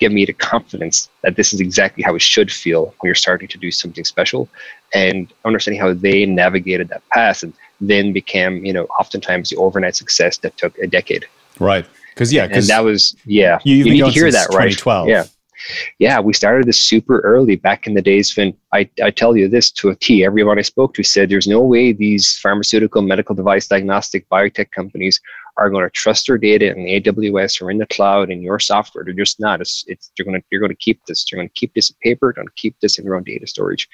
give 0.00 0.10
me 0.10 0.24
the 0.24 0.32
confidence 0.32 1.08
that 1.22 1.36
this 1.36 1.52
is 1.52 1.60
exactly 1.60 2.02
how 2.02 2.14
it 2.14 2.22
should 2.22 2.50
feel 2.50 2.86
when 2.98 3.08
you're 3.08 3.14
starting 3.14 3.46
to 3.46 3.58
do 3.58 3.70
something 3.70 4.02
special 4.02 4.48
and 4.94 5.32
understanding 5.44 5.80
how 5.80 5.92
they 5.92 6.26
navigated 6.26 6.88
that 6.88 7.06
path 7.10 7.42
and 7.42 7.52
then 7.80 8.12
became 8.12 8.64
you 8.64 8.72
know 8.72 8.84
oftentimes 8.98 9.50
the 9.50 9.56
overnight 9.56 9.94
success 9.94 10.38
that 10.38 10.56
took 10.56 10.76
a 10.78 10.86
decade 10.86 11.26
right 11.60 11.86
because 12.14 12.32
yeah 12.32 12.48
and 12.50 12.64
that 12.64 12.82
was 12.82 13.14
yeah 13.26 13.58
you, 13.62 13.76
you 13.76 13.84
need 13.84 14.04
to 14.04 14.10
hear 14.10 14.32
that 14.32 14.48
right 14.48 14.72
2012 14.72 15.08
yeah 15.08 15.24
yeah, 15.98 16.20
we 16.20 16.32
started 16.32 16.66
this 16.66 16.80
super 16.80 17.20
early 17.20 17.56
back 17.56 17.86
in 17.86 17.94
the 17.94 18.02
days 18.02 18.36
when 18.36 18.54
I, 18.72 18.88
I 19.02 19.10
tell 19.10 19.36
you 19.36 19.48
this 19.48 19.70
to 19.72 19.90
a 19.90 19.96
T. 19.96 20.24
Everyone 20.24 20.58
I 20.58 20.62
spoke 20.62 20.94
to 20.94 21.02
said 21.02 21.28
there's 21.28 21.46
no 21.46 21.60
way 21.60 21.92
these 21.92 22.38
pharmaceutical, 22.38 23.02
medical 23.02 23.34
device, 23.34 23.66
diagnostic, 23.66 24.28
biotech 24.28 24.70
companies 24.70 25.20
are 25.56 25.68
going 25.68 25.84
to 25.84 25.90
trust 25.90 26.26
their 26.26 26.38
data 26.38 26.74
in 26.74 26.84
the 26.84 27.00
AWS 27.00 27.60
or 27.60 27.70
in 27.70 27.78
the 27.78 27.86
cloud 27.86 28.30
in 28.30 28.40
your 28.40 28.58
software. 28.58 29.04
They're 29.04 29.12
just 29.12 29.40
not. 29.40 29.60
It's, 29.60 29.84
it's 29.86 30.10
you're 30.16 30.24
going 30.24 30.40
to 30.40 30.46
you're 30.50 30.60
going 30.60 30.70
to 30.70 30.76
keep 30.76 31.04
this. 31.06 31.30
You're 31.30 31.38
going 31.38 31.48
to 31.48 31.54
keep 31.54 31.74
this 31.74 31.90
in 31.90 31.96
paper. 32.02 32.32
Going 32.32 32.48
to 32.48 32.54
keep 32.54 32.78
this 32.80 32.98
in 32.98 33.04
your 33.04 33.16
own 33.16 33.24
data 33.24 33.46
storage. 33.46 33.88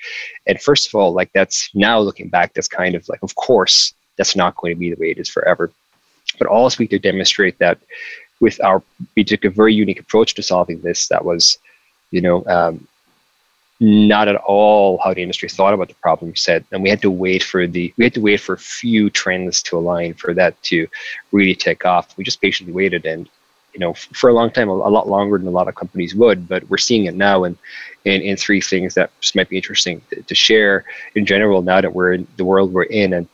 And 0.47 0.61
first 0.61 0.87
of 0.87 0.95
all, 0.95 1.13
like 1.13 1.31
that's 1.35 1.71
now 1.75 1.99
looking 1.99 2.29
back, 2.29 2.55
that's 2.55 2.69
kind 2.69 2.95
of 2.95 3.09
like, 3.09 3.23
of 3.23 3.35
course, 3.35 3.95
that's 4.17 4.37
not 4.37 4.57
going 4.57 4.75
to 4.75 4.79
be 4.79 4.91
the 4.91 5.01
way 5.01 5.11
it 5.11 5.19
is 5.19 5.29
forever. 5.29 5.73
But 6.39 6.49
also 6.49 6.77
we 6.79 6.89
to 6.89 6.99
demonstrate 6.99 7.59
that 7.59 7.79
with 8.41 8.63
our 8.63 8.83
we 9.17 9.25
took 9.25 9.45
a 9.45 9.51
very 9.51 9.75
unique 9.75 10.01
approach 10.01 10.35
to 10.35 10.43
solving 10.43 10.81
this 10.81 11.09
that 11.09 11.25
was 11.25 11.59
you 12.11 12.21
know 12.21 12.45
um, 12.47 12.87
not 13.81 14.29
at 14.29 14.37
all 14.37 14.99
how 15.05 15.13
the 15.13 15.23
industry 15.23 15.49
thought 15.49 15.75
about 15.75 15.89
the 15.89 15.95
problem 15.95 16.35
set. 16.35 16.65
And 16.73 16.83
we 16.83 16.89
had 16.89 17.03
to 17.03 17.11
wait 17.11 17.43
for 17.43 17.67
the 17.67 17.93
we 17.97 18.05
had 18.05 18.15
to 18.15 18.21
wait 18.21 18.41
for 18.41 18.55
a 18.55 18.59
few 18.59 19.11
trends 19.11 19.63
to 19.65 19.77
align 19.77 20.15
for 20.15 20.33
that 20.35 20.61
to 20.65 20.87
really 21.33 21.55
take 21.55 21.85
off. 21.85 22.17
We 22.17 22.25
just 22.25 22.41
patiently 22.41 22.73
waited 22.73 23.05
and 23.05 23.29
you 23.75 23.81
know 23.81 23.93
for 23.93 24.31
a 24.31 24.33
long 24.33 24.51
time 24.51 24.69
a, 24.71 24.75
lot 24.75 25.09
longer 25.09 25.37
than 25.37 25.47
a 25.47 25.51
lot 25.51 25.69
of 25.69 25.75
companies 25.75 26.15
would 26.15 26.49
but 26.49 26.67
we're 26.71 26.79
seeing 26.79 27.05
it 27.05 27.15
now 27.15 27.45
and 27.45 27.59
in, 28.07 28.23
in 28.23 28.37
three 28.37 28.61
things 28.61 28.95
that 28.95 29.11
might 29.35 29.51
be 29.51 29.57
interesting 29.57 30.01
to, 30.09 30.23
to 30.23 30.35
share 30.35 30.85
in 31.15 31.27
general 31.27 31.61
now 31.61 31.81
that 31.81 31.93
we're 31.93 32.15
in 32.15 32.27
the 32.37 32.45
world 32.45 32.73
we're 32.73 32.85
in. 32.85 33.13
And 33.13 33.29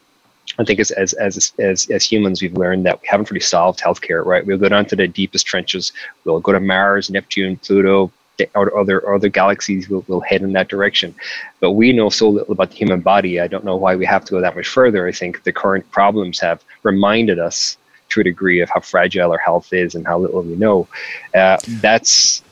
I 0.58 0.64
think 0.64 0.80
as, 0.80 0.90
as 0.90 1.12
as 1.14 1.52
as 1.58 1.90
as 1.90 2.04
humans, 2.04 2.42
we've 2.42 2.56
learned 2.56 2.84
that 2.86 3.00
we 3.00 3.08
haven't 3.08 3.30
really 3.30 3.40
solved 3.40 3.80
healthcare. 3.80 4.24
Right? 4.24 4.44
We'll 4.44 4.58
go 4.58 4.68
down 4.68 4.86
to 4.86 4.96
the 4.96 5.08
deepest 5.08 5.46
trenches. 5.46 5.92
We'll 6.24 6.40
go 6.40 6.52
to 6.52 6.60
Mars, 6.60 7.10
Neptune, 7.10 7.56
Pluto, 7.56 8.12
or 8.54 8.76
other 8.78 9.14
other 9.14 9.28
galaxies. 9.28 9.88
We'll, 9.88 10.04
we'll 10.08 10.20
head 10.20 10.42
in 10.42 10.52
that 10.52 10.68
direction. 10.68 11.14
But 11.60 11.72
we 11.72 11.92
know 11.92 12.10
so 12.10 12.28
little 12.28 12.52
about 12.52 12.70
the 12.70 12.76
human 12.76 13.00
body. 13.00 13.40
I 13.40 13.46
don't 13.46 13.64
know 13.64 13.76
why 13.76 13.96
we 13.96 14.06
have 14.06 14.24
to 14.26 14.30
go 14.32 14.40
that 14.40 14.56
much 14.56 14.68
further. 14.68 15.06
I 15.06 15.12
think 15.12 15.44
the 15.44 15.52
current 15.52 15.90
problems 15.90 16.40
have 16.40 16.62
reminded 16.82 17.38
us 17.38 17.76
to 18.10 18.20
a 18.20 18.24
degree 18.24 18.60
of 18.60 18.68
how 18.68 18.80
fragile 18.80 19.32
our 19.32 19.38
health 19.38 19.72
is 19.72 19.94
and 19.94 20.06
how 20.06 20.18
little 20.18 20.42
we 20.42 20.54
know. 20.56 20.86
Uh, 21.34 21.56
that's 21.80 22.42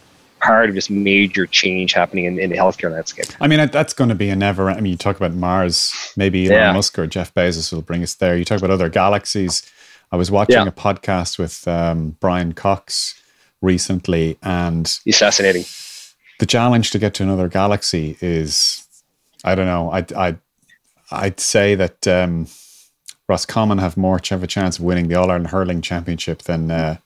part 0.40 0.68
of 0.68 0.74
this 0.74 0.90
major 0.90 1.46
change 1.46 1.92
happening 1.92 2.24
in, 2.24 2.38
in 2.38 2.50
the 2.50 2.56
healthcare 2.56 2.90
landscape. 2.90 3.26
I 3.40 3.46
mean, 3.46 3.68
that's 3.70 3.92
going 3.92 4.08
to 4.08 4.14
be 4.14 4.30
a 4.30 4.36
never. 4.36 4.70
I 4.70 4.80
mean, 4.80 4.92
you 4.92 4.96
talk 4.96 5.16
about 5.16 5.32
Mars, 5.32 5.92
maybe 6.16 6.46
Elon 6.46 6.58
yeah. 6.58 6.72
Musk 6.72 6.98
or 6.98 7.06
Jeff 7.06 7.32
Bezos 7.34 7.72
will 7.72 7.82
bring 7.82 8.02
us 8.02 8.14
there. 8.14 8.36
You 8.36 8.44
talk 8.44 8.58
about 8.58 8.70
other 8.70 8.88
galaxies. 8.88 9.70
I 10.12 10.16
was 10.16 10.30
watching 10.30 10.56
yeah. 10.56 10.66
a 10.66 10.72
podcast 10.72 11.38
with 11.38 11.66
um, 11.68 12.16
Brian 12.20 12.52
Cox 12.52 13.20
recently, 13.60 14.38
and 14.42 14.98
he's 15.04 15.18
fascinating. 15.18 15.64
The 16.40 16.46
challenge 16.46 16.90
to 16.92 16.98
get 16.98 17.14
to 17.14 17.22
another 17.22 17.48
galaxy 17.48 18.16
is, 18.20 18.86
I 19.44 19.54
don't 19.54 19.66
know. 19.66 19.90
I'd 19.90 20.12
I'd, 20.14 20.38
I'd 21.12 21.38
say 21.38 21.74
that 21.76 22.08
um, 22.08 22.48
Roscommon 23.28 23.78
have 23.78 23.96
more 23.96 24.20
of 24.30 24.42
a 24.42 24.46
chance 24.46 24.78
of 24.78 24.84
winning 24.84 25.08
the 25.08 25.14
All 25.14 25.30
Ireland 25.30 25.48
hurling 25.48 25.82
championship 25.82 26.42
than. 26.42 26.70
Uh, 26.70 26.96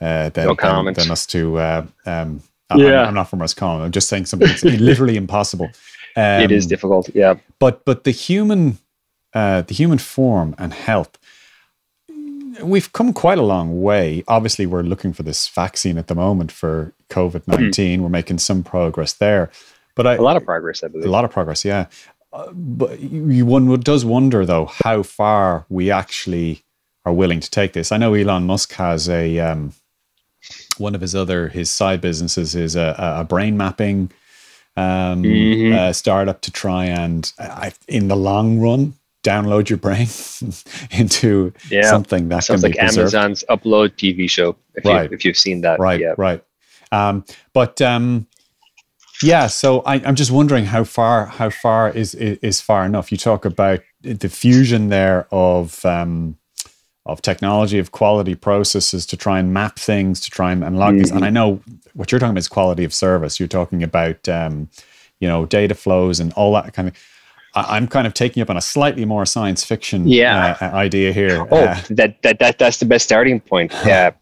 uh, 0.00 0.30
than, 0.30 0.46
no 0.46 0.84
than, 0.84 0.94
than, 0.94 1.10
us 1.10 1.26
to 1.26 1.58
uh, 1.58 1.86
um, 2.06 2.42
yeah. 2.78 3.02
I'm, 3.02 3.08
I'm 3.08 3.14
not 3.14 3.28
from 3.28 3.40
Roscommon. 3.40 3.84
I'm 3.84 3.92
just 3.92 4.08
saying 4.08 4.26
something 4.26 4.48
that's 4.48 4.64
literally 4.64 5.16
impossible. 5.16 5.70
Um, 6.16 6.42
it 6.42 6.52
is 6.52 6.66
difficult, 6.66 7.08
yeah. 7.14 7.34
But 7.58 7.84
but 7.84 8.04
the 8.04 8.10
human 8.10 8.78
uh, 9.34 9.62
the 9.62 9.74
human 9.74 9.98
form 9.98 10.54
and 10.58 10.72
health, 10.72 11.18
we've 12.62 12.92
come 12.92 13.12
quite 13.12 13.38
a 13.38 13.42
long 13.42 13.82
way. 13.82 14.24
Obviously, 14.28 14.66
we're 14.66 14.82
looking 14.82 15.12
for 15.12 15.22
this 15.22 15.48
vaccine 15.48 15.98
at 15.98 16.08
the 16.08 16.14
moment 16.14 16.50
for 16.52 16.92
COVID 17.10 17.46
19. 17.46 18.00
Mm. 18.00 18.02
We're 18.02 18.08
making 18.08 18.38
some 18.38 18.62
progress 18.62 19.12
there. 19.12 19.50
But 19.94 20.06
I, 20.06 20.14
a 20.14 20.22
lot 20.22 20.36
of 20.36 20.44
progress, 20.44 20.82
I 20.82 20.88
believe. 20.88 21.06
A 21.06 21.10
lot 21.10 21.24
of 21.24 21.30
progress, 21.30 21.64
yeah. 21.64 21.86
Uh, 22.32 22.50
but 22.52 23.00
you, 23.00 23.44
one 23.44 23.80
does 23.80 24.04
wonder, 24.04 24.46
though, 24.46 24.66
how 24.66 25.02
far 25.02 25.66
we 25.68 25.90
actually 25.90 26.62
are 27.04 27.12
willing 27.12 27.40
to 27.40 27.50
take 27.50 27.72
this. 27.72 27.92
I 27.92 27.96
know 27.96 28.14
Elon 28.14 28.46
Musk 28.46 28.72
has 28.74 29.08
a 29.08 29.38
um, 29.38 29.72
one 30.80 30.94
of 30.94 31.00
his 31.00 31.14
other 31.14 31.48
his 31.48 31.70
side 31.70 32.00
businesses 32.00 32.54
is 32.54 32.74
a, 32.74 32.94
a 32.98 33.24
brain 33.24 33.56
mapping 33.56 34.10
um, 34.76 35.22
mm-hmm. 35.22 35.76
uh, 35.76 35.92
startup 35.92 36.40
to 36.42 36.50
try 36.50 36.86
and 36.86 37.32
I, 37.38 37.72
in 37.86 38.08
the 38.08 38.16
long 38.16 38.58
run 38.58 38.94
download 39.22 39.68
your 39.68 39.76
brain 39.76 40.08
into 40.98 41.52
yeah. 41.70 41.88
something 41.88 42.28
that 42.28 42.44
sounds 42.44 42.62
can 42.62 42.70
like 42.70 42.78
Amazon's 42.78 43.44
upload 43.48 43.90
TV 43.90 44.28
show. 44.28 44.56
If 44.74 44.84
right. 44.84 45.10
you 45.10 45.14
if 45.14 45.24
you've 45.24 45.36
seen 45.36 45.60
that, 45.62 45.78
right, 45.78 46.00
yeah. 46.00 46.14
right. 46.16 46.42
Um, 46.92 47.24
but 47.52 47.80
um, 47.80 48.26
yeah, 49.22 49.46
so 49.46 49.80
I, 49.80 49.96
am 49.96 50.14
just 50.14 50.30
wondering 50.30 50.64
how 50.64 50.84
far 50.84 51.26
how 51.26 51.50
far 51.50 51.90
is, 51.90 52.14
is, 52.14 52.38
is 52.38 52.60
far 52.60 52.84
enough. 52.84 53.12
You 53.12 53.18
talk 53.18 53.44
about 53.44 53.80
the 54.02 54.28
fusion 54.28 54.88
there 54.88 55.28
of 55.30 55.84
um, 55.84 56.36
of 57.06 57.22
technology, 57.22 57.78
of 57.78 57.92
quality 57.92 58.34
processes 58.34 59.06
to 59.06 59.16
try 59.16 59.38
and 59.38 59.52
map 59.52 59.78
things, 59.78 60.20
to 60.20 60.30
try 60.30 60.52
and 60.52 60.62
unlock 60.62 60.90
mm-hmm. 60.90 60.98
these. 60.98 61.10
And 61.10 61.24
I 61.24 61.30
know 61.30 61.60
what 61.94 62.12
you're 62.12 62.18
talking 62.18 62.32
about 62.32 62.40
is 62.40 62.48
quality 62.48 62.84
of 62.84 62.92
service. 62.92 63.40
You're 63.40 63.48
talking 63.48 63.82
about, 63.82 64.28
um, 64.28 64.68
you 65.18 65.28
know, 65.28 65.46
data 65.46 65.74
flows 65.74 66.20
and 66.20 66.32
all 66.34 66.52
that 66.54 66.72
kind 66.72 66.88
of. 66.88 66.96
I, 67.52 67.76
am 67.76 67.88
kind 67.88 68.06
of 68.06 68.14
taking 68.14 68.42
up 68.42 68.50
on 68.50 68.56
a 68.56 68.60
slightly 68.60 69.04
more 69.04 69.26
science 69.26 69.64
fiction 69.64 70.06
yeah. 70.06 70.56
uh, 70.60 70.66
idea 70.66 71.12
here. 71.12 71.44
Oh, 71.50 71.64
uh, 71.64 71.80
that, 71.90 72.22
that 72.22 72.38
that 72.38 72.58
that's 72.58 72.78
the 72.78 72.84
best 72.84 73.04
starting 73.04 73.40
point. 73.40 73.72
Yeah, 73.84 74.12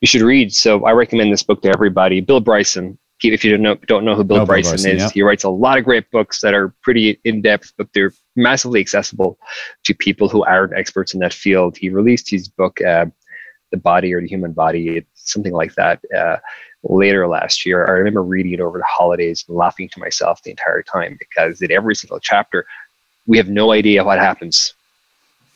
you 0.00 0.08
should 0.08 0.22
read. 0.22 0.52
So 0.52 0.84
I 0.84 0.90
recommend 0.90 1.32
this 1.32 1.44
book 1.44 1.62
to 1.62 1.68
everybody. 1.68 2.20
Bill 2.20 2.40
Bryson, 2.40 2.98
if 3.22 3.44
you 3.44 3.52
don't 3.52 3.62
know 3.62 3.76
don't 3.86 4.04
know 4.04 4.16
who 4.16 4.24
Bill, 4.24 4.38
no, 4.38 4.46
Bryson, 4.46 4.72
Bill 4.72 4.82
Bryson, 4.82 4.96
is, 4.96 5.02
yeah. 5.02 5.10
he 5.10 5.22
writes 5.22 5.44
a 5.44 5.48
lot 5.48 5.78
of 5.78 5.84
great 5.84 6.10
books 6.10 6.40
that 6.40 6.52
are 6.52 6.74
pretty 6.82 7.20
in 7.22 7.42
depth, 7.42 7.72
but 7.78 7.88
they're 7.94 8.12
massively 8.36 8.80
accessible 8.80 9.38
to 9.84 9.94
people 9.94 10.28
who 10.28 10.44
aren't 10.44 10.74
experts 10.74 11.14
in 11.14 11.20
that 11.20 11.32
field. 11.32 11.76
He 11.76 11.88
released 11.88 12.30
his 12.30 12.48
book, 12.48 12.80
uh, 12.82 13.06
"The 13.70 13.76
Body 13.76 14.12
or 14.12 14.20
the 14.20 14.28
Human 14.28 14.52
Body," 14.52 15.04
something 15.14 15.52
like 15.52 15.74
that. 15.74 16.00
Uh, 16.16 16.36
later 16.82 17.26
last 17.26 17.66
year, 17.66 17.86
I 17.86 17.92
remember 17.92 18.22
reading 18.22 18.52
it 18.52 18.60
over 18.60 18.78
the 18.78 18.84
holidays 18.84 19.44
and 19.48 19.56
laughing 19.56 19.88
to 19.90 20.00
myself 20.00 20.42
the 20.42 20.50
entire 20.50 20.82
time 20.82 21.16
because 21.18 21.60
in 21.62 21.72
every 21.72 21.94
single 21.94 22.20
chapter, 22.20 22.66
we 23.26 23.36
have 23.38 23.48
no 23.48 23.72
idea 23.72 24.04
what 24.04 24.18
happens 24.18 24.74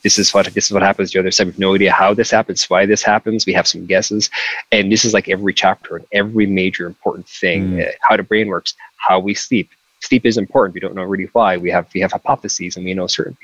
this 0.03 0.19
is 0.19 0.33
what 0.33 0.47
this 0.47 0.67
is 0.67 0.73
what 0.73 0.83
happens. 0.83 1.13
The 1.13 1.19
other 1.19 1.31
side, 1.31 1.47
we 1.47 1.53
have 1.53 1.59
no 1.59 1.75
idea 1.75 1.93
how 1.93 2.15
this 2.15 2.31
happens, 2.31 2.69
why 2.69 2.87
this 2.87 3.03
happens. 3.03 3.47
We 3.47 3.53
have 3.53 3.67
some 3.67 3.87
guesses, 3.87 4.31
and 4.73 4.91
this 4.91 5.05
is 5.05 5.13
like 5.13 5.29
every 5.29 5.53
chapter 5.53 5.97
and 5.97 6.07
every 6.13 6.47
major 6.47 6.87
important 6.87 7.29
thing: 7.29 7.73
mm. 7.73 7.89
uh, 7.89 7.93
how 8.01 8.17
the 8.17 8.23
brain 8.23 8.49
works, 8.49 8.75
how 8.97 9.19
we 9.19 9.35
sleep, 9.35 9.71
sleep 10.01 10.27
is 10.27 10.37
important. 10.37 10.75
We 10.75 10.81
don't 10.81 10.95
know 10.95 11.03
really 11.03 11.31
why. 11.33 11.57
We 11.57 11.71
have 11.71 11.89
we 11.95 12.01
have 12.01 12.13
hypotheses 12.13 12.77
and 12.77 12.85
we 12.85 12.95
know 12.95 13.07
certain. 13.07 13.37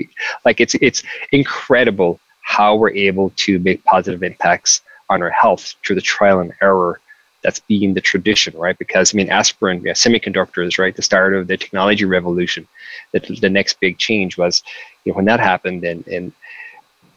Like 0.45 0.61
it's 0.61 0.75
it's 0.77 1.03
incredible 1.33 2.21
how 2.43 2.77
we're 2.77 2.91
able 2.91 3.31
to 3.37 3.59
make 3.61 3.83
positive 3.85 4.23
impacts 4.23 4.81
on 5.11 5.23
our 5.23 5.31
health 5.31 5.75
through 5.85 5.97
the 5.97 6.03
trial 6.03 6.41
and 6.41 6.53
error 6.63 7.01
that's 7.43 7.61
being 7.61 7.95
the 7.95 8.01
tradition, 8.01 8.57
right? 8.59 8.77
Because 8.77 9.15
I 9.15 9.17
mean, 9.17 9.31
aspirin, 9.31 9.83
yeah, 9.83 9.93
semiconductors, 9.93 10.79
right? 10.79 10.97
The 10.97 11.03
start 11.03 11.35
of 11.35 11.47
the 11.47 11.57
technology 11.57 12.05
revolution. 12.05 12.67
That 13.13 13.27
the 13.41 13.51
next 13.51 13.79
big 13.79 13.99
change 13.99 14.37
was, 14.37 14.63
you 15.05 15.13
know, 15.13 15.17
when 15.17 15.27
that 15.27 15.41
happened, 15.41 15.85
and 15.85 16.07
and 16.09 16.33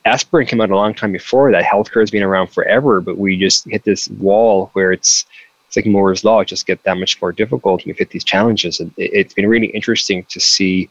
aspirin 0.06 0.45
came 0.45 0.62
out 0.62 0.69
a 0.69 0.75
long 0.75 0.93
time 0.93 1.12
before 1.12 1.52
that. 1.52 1.63
Healthcare 1.63 2.02
has 2.02 2.12
been 2.12 2.23
around 2.23 2.47
forever, 2.47 3.02
but 3.02 3.17
we 3.17 3.38
just 3.38 3.65
hit 3.65 3.84
this 3.84 4.08
wall 4.10 4.69
where 4.73 4.91
it's 4.91 5.25
it's 5.70 5.76
like 5.76 5.86
Moore's 5.86 6.24
law. 6.24 6.44
Just 6.44 6.66
get 6.66 6.82
that 6.84 6.98
much 6.98 7.22
more 7.22 7.32
difficult 7.32 7.86
when 7.86 7.94
we 7.94 7.98
hit 7.98 8.10
these 8.10 8.24
challenges. 8.24 8.80
And 8.80 8.92
it, 8.98 9.28
has 9.28 9.34
been 9.36 9.48
really 9.48 9.68
interesting 9.68 10.26
to 10.26 10.40
see. 10.40 10.90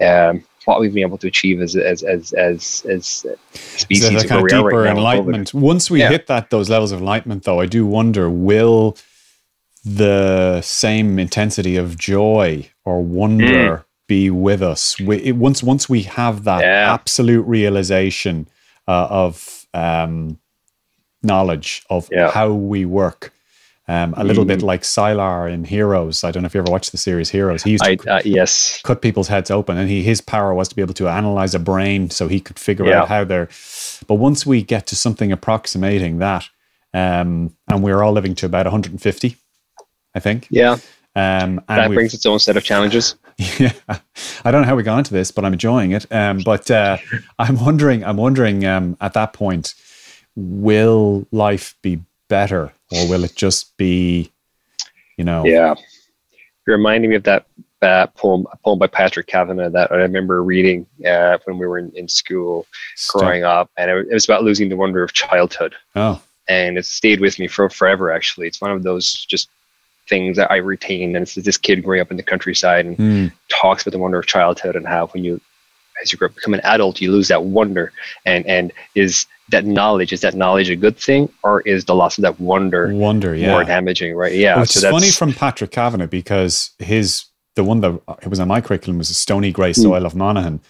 Um, 0.00 0.44
what 0.64 0.80
we've 0.80 0.92
been 0.92 1.04
able 1.04 1.18
to 1.18 1.28
achieve 1.28 1.60
as 1.60 1.76
as 1.76 2.02
as 2.02 2.32
as, 2.32 2.84
as 2.88 3.06
species. 3.52 4.22
So 4.22 4.28
kind 4.28 4.42
of 4.42 4.48
deeper 4.48 4.82
right 4.82 4.90
enlightenment. 4.90 5.54
Once 5.54 5.88
we 5.92 6.00
yeah. 6.00 6.08
hit 6.08 6.26
that 6.26 6.50
those 6.50 6.68
levels 6.68 6.90
of 6.90 6.98
enlightenment, 6.98 7.44
though, 7.44 7.60
I 7.60 7.66
do 7.66 7.86
wonder: 7.86 8.28
will 8.28 8.96
the 9.84 10.60
same 10.62 11.20
intensity 11.20 11.76
of 11.76 11.96
joy 11.96 12.68
or 12.84 13.00
wonder 13.00 13.44
mm. 13.76 13.84
be 14.08 14.28
with 14.28 14.60
us? 14.60 14.98
We, 14.98 15.18
it, 15.18 15.36
once 15.36 15.62
once 15.62 15.88
we 15.88 16.02
have 16.02 16.42
that 16.42 16.62
yeah. 16.62 16.92
absolute 16.92 17.46
realization 17.46 18.48
uh, 18.88 19.06
of 19.08 19.66
um, 19.72 20.40
knowledge 21.22 21.84
of 21.90 22.08
yeah. 22.10 22.32
how 22.32 22.52
we 22.52 22.84
work 22.84 23.32
um, 23.88 24.14
a 24.16 24.24
little 24.24 24.44
mm. 24.44 24.48
bit 24.48 24.62
like 24.62 24.82
Sylar 24.82 25.50
in 25.52 25.64
Heroes. 25.64 26.24
I 26.24 26.32
don't 26.32 26.42
know 26.42 26.46
if 26.46 26.54
you 26.54 26.60
ever 26.60 26.70
watched 26.70 26.90
the 26.90 26.98
series 26.98 27.30
Heroes. 27.30 27.62
He 27.62 27.72
used 27.72 27.84
to 27.84 27.96
I, 28.08 28.16
uh, 28.16 28.22
yes. 28.24 28.80
cut 28.82 29.00
people's 29.00 29.28
heads 29.28 29.50
open, 29.50 29.78
and 29.78 29.88
he 29.88 30.02
his 30.02 30.20
power 30.20 30.54
was 30.54 30.68
to 30.68 30.74
be 30.74 30.82
able 30.82 30.94
to 30.94 31.08
analyze 31.08 31.54
a 31.54 31.60
brain, 31.60 32.10
so 32.10 32.26
he 32.26 32.40
could 32.40 32.58
figure 32.58 32.86
yeah. 32.86 33.02
out 33.02 33.08
how 33.08 33.24
they're. 33.24 33.48
But 34.08 34.16
once 34.16 34.44
we 34.44 34.62
get 34.62 34.88
to 34.88 34.96
something 34.96 35.30
approximating 35.30 36.18
that, 36.18 36.48
um, 36.92 37.56
and 37.68 37.82
we're 37.82 38.02
all 38.02 38.12
living 38.12 38.34
to 38.36 38.46
about 38.46 38.66
150, 38.66 39.36
I 40.14 40.20
think. 40.20 40.48
Yeah. 40.50 40.78
Um, 41.14 41.62
that 41.68 41.90
brings 41.90 42.12
its 42.12 42.26
own 42.26 42.38
set 42.38 42.56
of 42.56 42.64
challenges. 42.64 43.14
Yeah, 43.58 43.72
I 44.46 44.50
don't 44.50 44.62
know 44.62 44.66
how 44.66 44.76
we 44.76 44.82
got 44.82 44.96
into 44.96 45.12
this, 45.12 45.30
but 45.30 45.44
I'm 45.44 45.52
enjoying 45.52 45.90
it. 45.90 46.06
Um, 46.10 46.40
but 46.42 46.70
uh, 46.70 46.96
I'm 47.38 47.62
wondering, 47.62 48.02
I'm 48.02 48.16
wondering, 48.16 48.64
um, 48.64 48.96
at 48.98 49.12
that 49.12 49.34
point, 49.34 49.74
will 50.36 51.26
life 51.32 51.76
be 51.82 52.00
better 52.30 52.72
or 52.92 53.08
will 53.08 53.24
it 53.24 53.34
just 53.34 53.76
be, 53.76 54.32
you 55.16 55.24
know? 55.24 55.44
Yeah, 55.44 55.74
you're 56.66 56.76
reminding 56.76 57.10
me 57.10 57.16
of 57.16 57.24
that 57.24 57.46
uh, 57.82 58.06
poem, 58.08 58.46
a 58.52 58.56
poem 58.58 58.78
by 58.78 58.86
Patrick 58.86 59.26
Kavanagh 59.26 59.70
that 59.70 59.92
I 59.92 59.96
remember 59.96 60.42
reading 60.42 60.86
uh, 61.06 61.38
when 61.44 61.58
we 61.58 61.66
were 61.66 61.78
in, 61.78 61.90
in 61.94 62.08
school 62.08 62.66
Stop. 62.94 63.22
growing 63.22 63.44
up, 63.44 63.70
and 63.76 63.90
it, 63.90 64.08
it, 64.10 64.14
was 64.14 64.24
about 64.24 64.44
losing 64.44 64.68
the 64.68 64.76
wonder 64.76 65.02
of 65.02 65.12
childhood. 65.12 65.74
Oh, 65.94 66.20
and 66.48 66.78
it 66.78 66.86
stayed 66.86 67.20
with 67.20 67.38
me 67.38 67.48
for 67.48 67.68
forever. 67.68 68.10
Actually, 68.10 68.46
it's 68.46 68.60
one 68.60 68.70
of 68.70 68.82
those 68.82 69.24
just 69.26 69.48
things 70.08 70.36
that 70.36 70.50
I 70.50 70.56
retain. 70.56 71.16
And 71.16 71.22
it's 71.22 71.34
this 71.34 71.58
kid 71.58 71.82
growing 71.82 72.00
up 72.00 72.10
in 72.10 72.16
the 72.16 72.22
countryside 72.22 72.86
and 72.86 72.96
mm. 72.96 73.32
talks 73.48 73.82
about 73.82 73.92
the 73.92 73.98
wonder 73.98 74.18
of 74.18 74.26
childhood 74.26 74.76
and 74.76 74.86
how 74.86 75.08
when 75.08 75.24
you, 75.24 75.40
as 76.02 76.12
you 76.12 76.18
grow 76.18 76.28
up, 76.28 76.34
become 76.34 76.54
an 76.54 76.60
adult, 76.60 77.00
you 77.00 77.10
lose 77.10 77.28
that 77.28 77.44
wonder 77.44 77.92
and 78.24 78.46
and 78.46 78.72
is 78.94 79.26
that 79.48 79.64
knowledge 79.64 80.12
is 80.12 80.20
that 80.20 80.34
knowledge 80.34 80.70
a 80.70 80.76
good 80.76 80.96
thing 80.96 81.28
or 81.42 81.60
is 81.62 81.84
the 81.84 81.94
loss 81.94 82.18
of 82.18 82.22
that 82.22 82.38
wonder 82.40 82.92
wonder 82.94 83.34
yeah. 83.34 83.52
more 83.52 83.64
damaging 83.64 84.14
right 84.14 84.34
yeah 84.34 84.60
it's 84.62 84.74
so 84.74 84.90
funny 84.90 85.10
from 85.10 85.32
patrick 85.32 85.70
kavanagh 85.70 86.06
because 86.06 86.70
his 86.78 87.26
the 87.54 87.64
one 87.64 87.80
that 87.80 88.00
it 88.22 88.28
was 88.28 88.40
on 88.40 88.48
my 88.48 88.60
curriculum 88.60 88.98
was 88.98 89.10
a 89.10 89.14
stony 89.14 89.52
grey 89.52 89.72
hmm. 89.72 89.82
soil 89.82 90.02
mm. 90.02 90.06
of 90.06 90.14
monaghan 90.14 90.60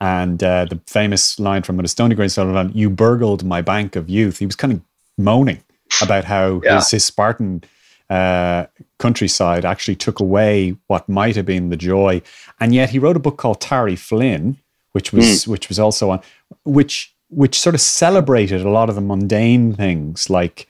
and 0.00 0.42
uh, 0.42 0.64
the 0.64 0.80
famous 0.86 1.38
line 1.38 1.62
from 1.62 1.78
a 1.80 1.88
stony 1.88 2.14
grey 2.14 2.28
soil 2.28 2.48
of 2.48 2.54
monaghan 2.54 2.76
you 2.76 2.90
burgled 2.90 3.44
my 3.44 3.60
bank 3.60 3.96
of 3.96 4.08
youth 4.08 4.38
he 4.38 4.46
was 4.46 4.56
kind 4.56 4.72
of 4.72 4.80
moaning 5.16 5.62
about 6.02 6.24
how 6.24 6.60
yeah. 6.64 6.76
his, 6.76 6.90
his 6.90 7.04
spartan 7.04 7.62
uh, 8.10 8.66
countryside 8.98 9.64
actually 9.64 9.96
took 9.96 10.20
away 10.20 10.76
what 10.88 11.08
might 11.08 11.36
have 11.36 11.46
been 11.46 11.70
the 11.70 11.76
joy 11.76 12.20
and 12.60 12.74
yet 12.74 12.90
he 12.90 12.98
wrote 12.98 13.16
a 13.16 13.20
book 13.20 13.38
called 13.38 13.60
Tarry 13.60 13.96
Flynn 13.96 14.58
which 14.92 15.12
was 15.12 15.24
mm. 15.24 15.48
which 15.48 15.68
was 15.68 15.78
also 15.78 16.10
on 16.10 16.20
which 16.64 17.13
which 17.28 17.58
sort 17.58 17.74
of 17.74 17.80
celebrated 17.80 18.62
a 18.62 18.70
lot 18.70 18.88
of 18.88 18.94
the 18.94 19.00
mundane 19.00 19.74
things 19.74 20.30
like 20.30 20.68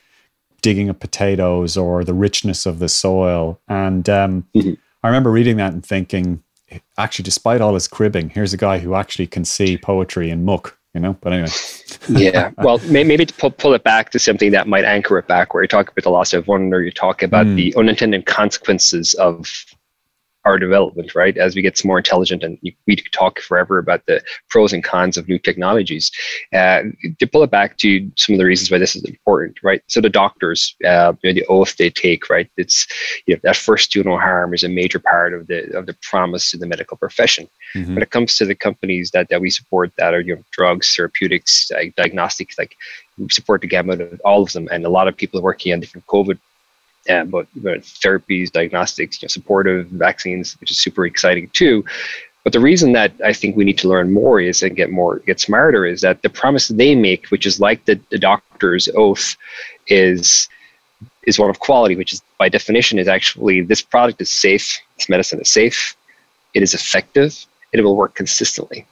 digging 0.62 0.88
up 0.88 0.98
potatoes 0.98 1.76
or 1.76 2.04
the 2.04 2.14
richness 2.14 2.64
of 2.64 2.78
the 2.78 2.88
soil. 2.88 3.60
And 3.68 4.08
um, 4.08 4.46
mm-hmm. 4.54 4.72
I 5.02 5.08
remember 5.08 5.30
reading 5.30 5.58
that 5.58 5.74
and 5.74 5.84
thinking, 5.84 6.42
actually, 6.96 7.24
despite 7.24 7.60
all 7.60 7.74
his 7.74 7.86
cribbing, 7.86 8.30
here's 8.30 8.54
a 8.54 8.56
guy 8.56 8.78
who 8.78 8.94
actually 8.94 9.26
can 9.26 9.44
see 9.44 9.76
poetry 9.76 10.30
in 10.30 10.44
muck. 10.44 10.78
You 10.94 11.00
know, 11.00 11.18
but 11.20 11.32
anyway. 11.32 11.48
yeah. 12.08 12.52
Well, 12.58 12.78
maybe 12.86 13.26
to 13.26 13.34
pull, 13.34 13.50
pull, 13.50 13.74
it 13.74 13.82
back 13.82 14.10
to 14.10 14.18
something 14.20 14.52
that 14.52 14.68
might 14.68 14.84
anchor 14.84 15.18
it 15.18 15.26
back, 15.26 15.52
where 15.52 15.62
you 15.64 15.68
talk 15.68 15.90
about 15.90 16.04
the 16.04 16.10
loss 16.10 16.32
of 16.32 16.46
wonder, 16.46 16.82
you 16.82 16.92
talk 16.92 17.20
about 17.20 17.46
mm. 17.46 17.56
the 17.56 17.74
unintended 17.76 18.26
consequences 18.26 19.12
of 19.14 19.50
our 20.44 20.58
development, 20.58 21.14
right? 21.14 21.36
As 21.36 21.54
we 21.54 21.62
get 21.62 21.82
more 21.84 21.98
intelligent, 21.98 22.42
and 22.42 22.58
we 22.86 22.96
talk 23.12 23.40
forever 23.40 23.78
about 23.78 24.04
the 24.06 24.22
pros 24.50 24.72
and 24.72 24.84
cons 24.84 25.16
of 25.16 25.28
new 25.28 25.38
technologies. 25.38 26.10
Uh, 26.54 26.82
to 27.18 27.26
pull 27.26 27.42
it 27.42 27.50
back 27.50 27.78
to 27.78 28.10
some 28.16 28.34
of 28.34 28.38
the 28.38 28.44
reasons 28.44 28.70
why 28.70 28.78
this 28.78 28.94
is 28.94 29.04
important, 29.04 29.58
right? 29.62 29.82
So 29.88 30.00
the 30.00 30.10
doctors, 30.10 30.76
uh, 30.84 31.14
you 31.22 31.30
know, 31.30 31.34
the 31.34 31.46
oath 31.46 31.76
they 31.76 31.90
take, 31.90 32.28
right? 32.28 32.50
It's 32.56 32.86
you 33.26 33.34
know 33.34 33.40
that 33.44 33.56
first 33.56 33.92
do 33.92 34.02
no 34.02 34.18
harm 34.18 34.54
is 34.54 34.64
a 34.64 34.68
major 34.68 34.98
part 34.98 35.34
of 35.34 35.46
the 35.46 35.76
of 35.76 35.86
the 35.86 35.96
promise 36.02 36.50
to 36.50 36.58
the 36.58 36.66
medical 36.66 36.96
profession. 36.96 37.48
Mm-hmm. 37.74 37.94
When 37.94 38.02
it 38.02 38.10
comes 38.10 38.36
to 38.36 38.44
the 38.44 38.54
companies 38.54 39.10
that 39.12 39.28
that 39.30 39.40
we 39.40 39.50
support, 39.50 39.92
that 39.98 40.14
are 40.14 40.20
you 40.20 40.36
know 40.36 40.42
drugs, 40.50 40.94
therapeutics, 40.94 41.70
diagnostics, 41.96 42.58
like 42.58 42.76
we 43.18 43.28
support 43.30 43.62
the 43.62 43.66
gamut 43.66 44.00
of 44.00 44.20
all 44.24 44.42
of 44.42 44.52
them, 44.52 44.68
and 44.70 44.84
a 44.84 44.90
lot 44.90 45.08
of 45.08 45.16
people 45.16 45.40
are 45.40 45.42
working 45.42 45.72
on 45.72 45.80
different 45.80 46.06
COVID 46.06 46.38
uh, 47.08 47.24
but, 47.24 47.46
but 47.56 47.80
therapies, 47.80 48.50
diagnostics, 48.50 49.20
you 49.20 49.26
know, 49.26 49.28
supportive 49.28 49.86
vaccines, 49.88 50.58
which 50.60 50.70
is 50.70 50.78
super 50.78 51.06
exciting 51.06 51.48
too. 51.50 51.84
But 52.44 52.52
the 52.52 52.60
reason 52.60 52.92
that 52.92 53.12
I 53.24 53.32
think 53.32 53.56
we 53.56 53.64
need 53.64 53.78
to 53.78 53.88
learn 53.88 54.12
more 54.12 54.38
is 54.38 54.62
and 54.62 54.76
get 54.76 54.90
more 54.90 55.18
get 55.20 55.40
smarter 55.40 55.86
is 55.86 56.02
that 56.02 56.22
the 56.22 56.28
promise 56.28 56.68
they 56.68 56.94
make, 56.94 57.26
which 57.28 57.46
is 57.46 57.58
like 57.58 57.84
the, 57.86 57.98
the 58.10 58.18
doctor's 58.18 58.88
oath, 58.94 59.36
is 59.86 60.48
is 61.26 61.38
one 61.38 61.48
of 61.48 61.58
quality, 61.58 61.96
which 61.96 62.12
is 62.12 62.22
by 62.38 62.50
definition 62.50 62.98
is 62.98 63.08
actually 63.08 63.62
this 63.62 63.80
product 63.80 64.20
is 64.20 64.30
safe, 64.30 64.78
this 64.96 65.08
medicine 65.08 65.40
is 65.40 65.50
safe, 65.50 65.96
it 66.52 66.62
is 66.62 66.74
effective, 66.74 67.46
and 67.72 67.80
it 67.80 67.82
will 67.82 67.96
work 67.96 68.14
consistently. 68.14 68.86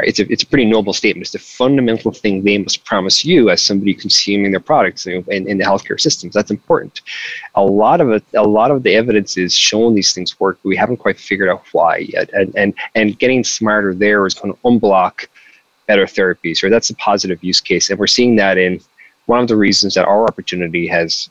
It's 0.00 0.20
a, 0.20 0.32
it's 0.32 0.44
a 0.44 0.46
pretty 0.46 0.64
noble 0.64 0.92
statement. 0.92 1.22
It's 1.22 1.32
the 1.32 1.38
fundamental 1.40 2.12
thing 2.12 2.44
they 2.44 2.58
must 2.58 2.84
promise 2.84 3.24
you 3.24 3.50
as 3.50 3.60
somebody 3.60 3.94
consuming 3.94 4.52
their 4.52 4.60
products 4.60 5.06
in, 5.06 5.24
in 5.28 5.58
the 5.58 5.64
healthcare 5.64 6.00
systems. 6.00 6.34
That's 6.34 6.52
important. 6.52 7.00
A 7.56 7.64
lot 7.64 8.00
of 8.00 8.10
it, 8.10 8.24
a 8.34 8.46
lot 8.46 8.70
of 8.70 8.84
the 8.84 8.94
evidence 8.94 9.36
is 9.36 9.52
showing 9.52 9.94
these 9.94 10.12
things 10.12 10.38
work, 10.38 10.58
but 10.62 10.68
we 10.68 10.76
haven't 10.76 10.98
quite 10.98 11.18
figured 11.18 11.48
out 11.48 11.64
why 11.72 11.98
yet. 11.98 12.30
And 12.32 12.54
and 12.56 12.74
and 12.94 13.18
getting 13.18 13.42
smarter 13.42 13.92
there 13.92 14.24
is 14.24 14.34
going 14.34 14.54
to 14.54 14.60
unblock 14.60 15.26
better 15.86 16.06
therapies. 16.06 16.62
Right? 16.62 16.70
That's 16.70 16.90
a 16.90 16.94
positive 16.96 17.42
use 17.42 17.60
case, 17.60 17.90
and 17.90 17.98
we're 17.98 18.06
seeing 18.06 18.36
that 18.36 18.56
in 18.56 18.80
one 19.26 19.40
of 19.40 19.48
the 19.48 19.56
reasons 19.56 19.94
that 19.94 20.06
our 20.06 20.24
opportunity 20.24 20.86
has 20.86 21.28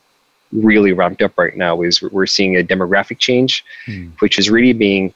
really 0.52 0.92
ramped 0.92 1.22
up 1.22 1.36
right 1.36 1.56
now 1.56 1.82
is 1.82 2.02
we're 2.02 2.26
seeing 2.26 2.56
a 2.56 2.62
demographic 2.62 3.18
change, 3.18 3.64
mm. 3.86 4.10
which 4.20 4.38
is 4.38 4.50
really 4.50 4.72
being 4.72 5.12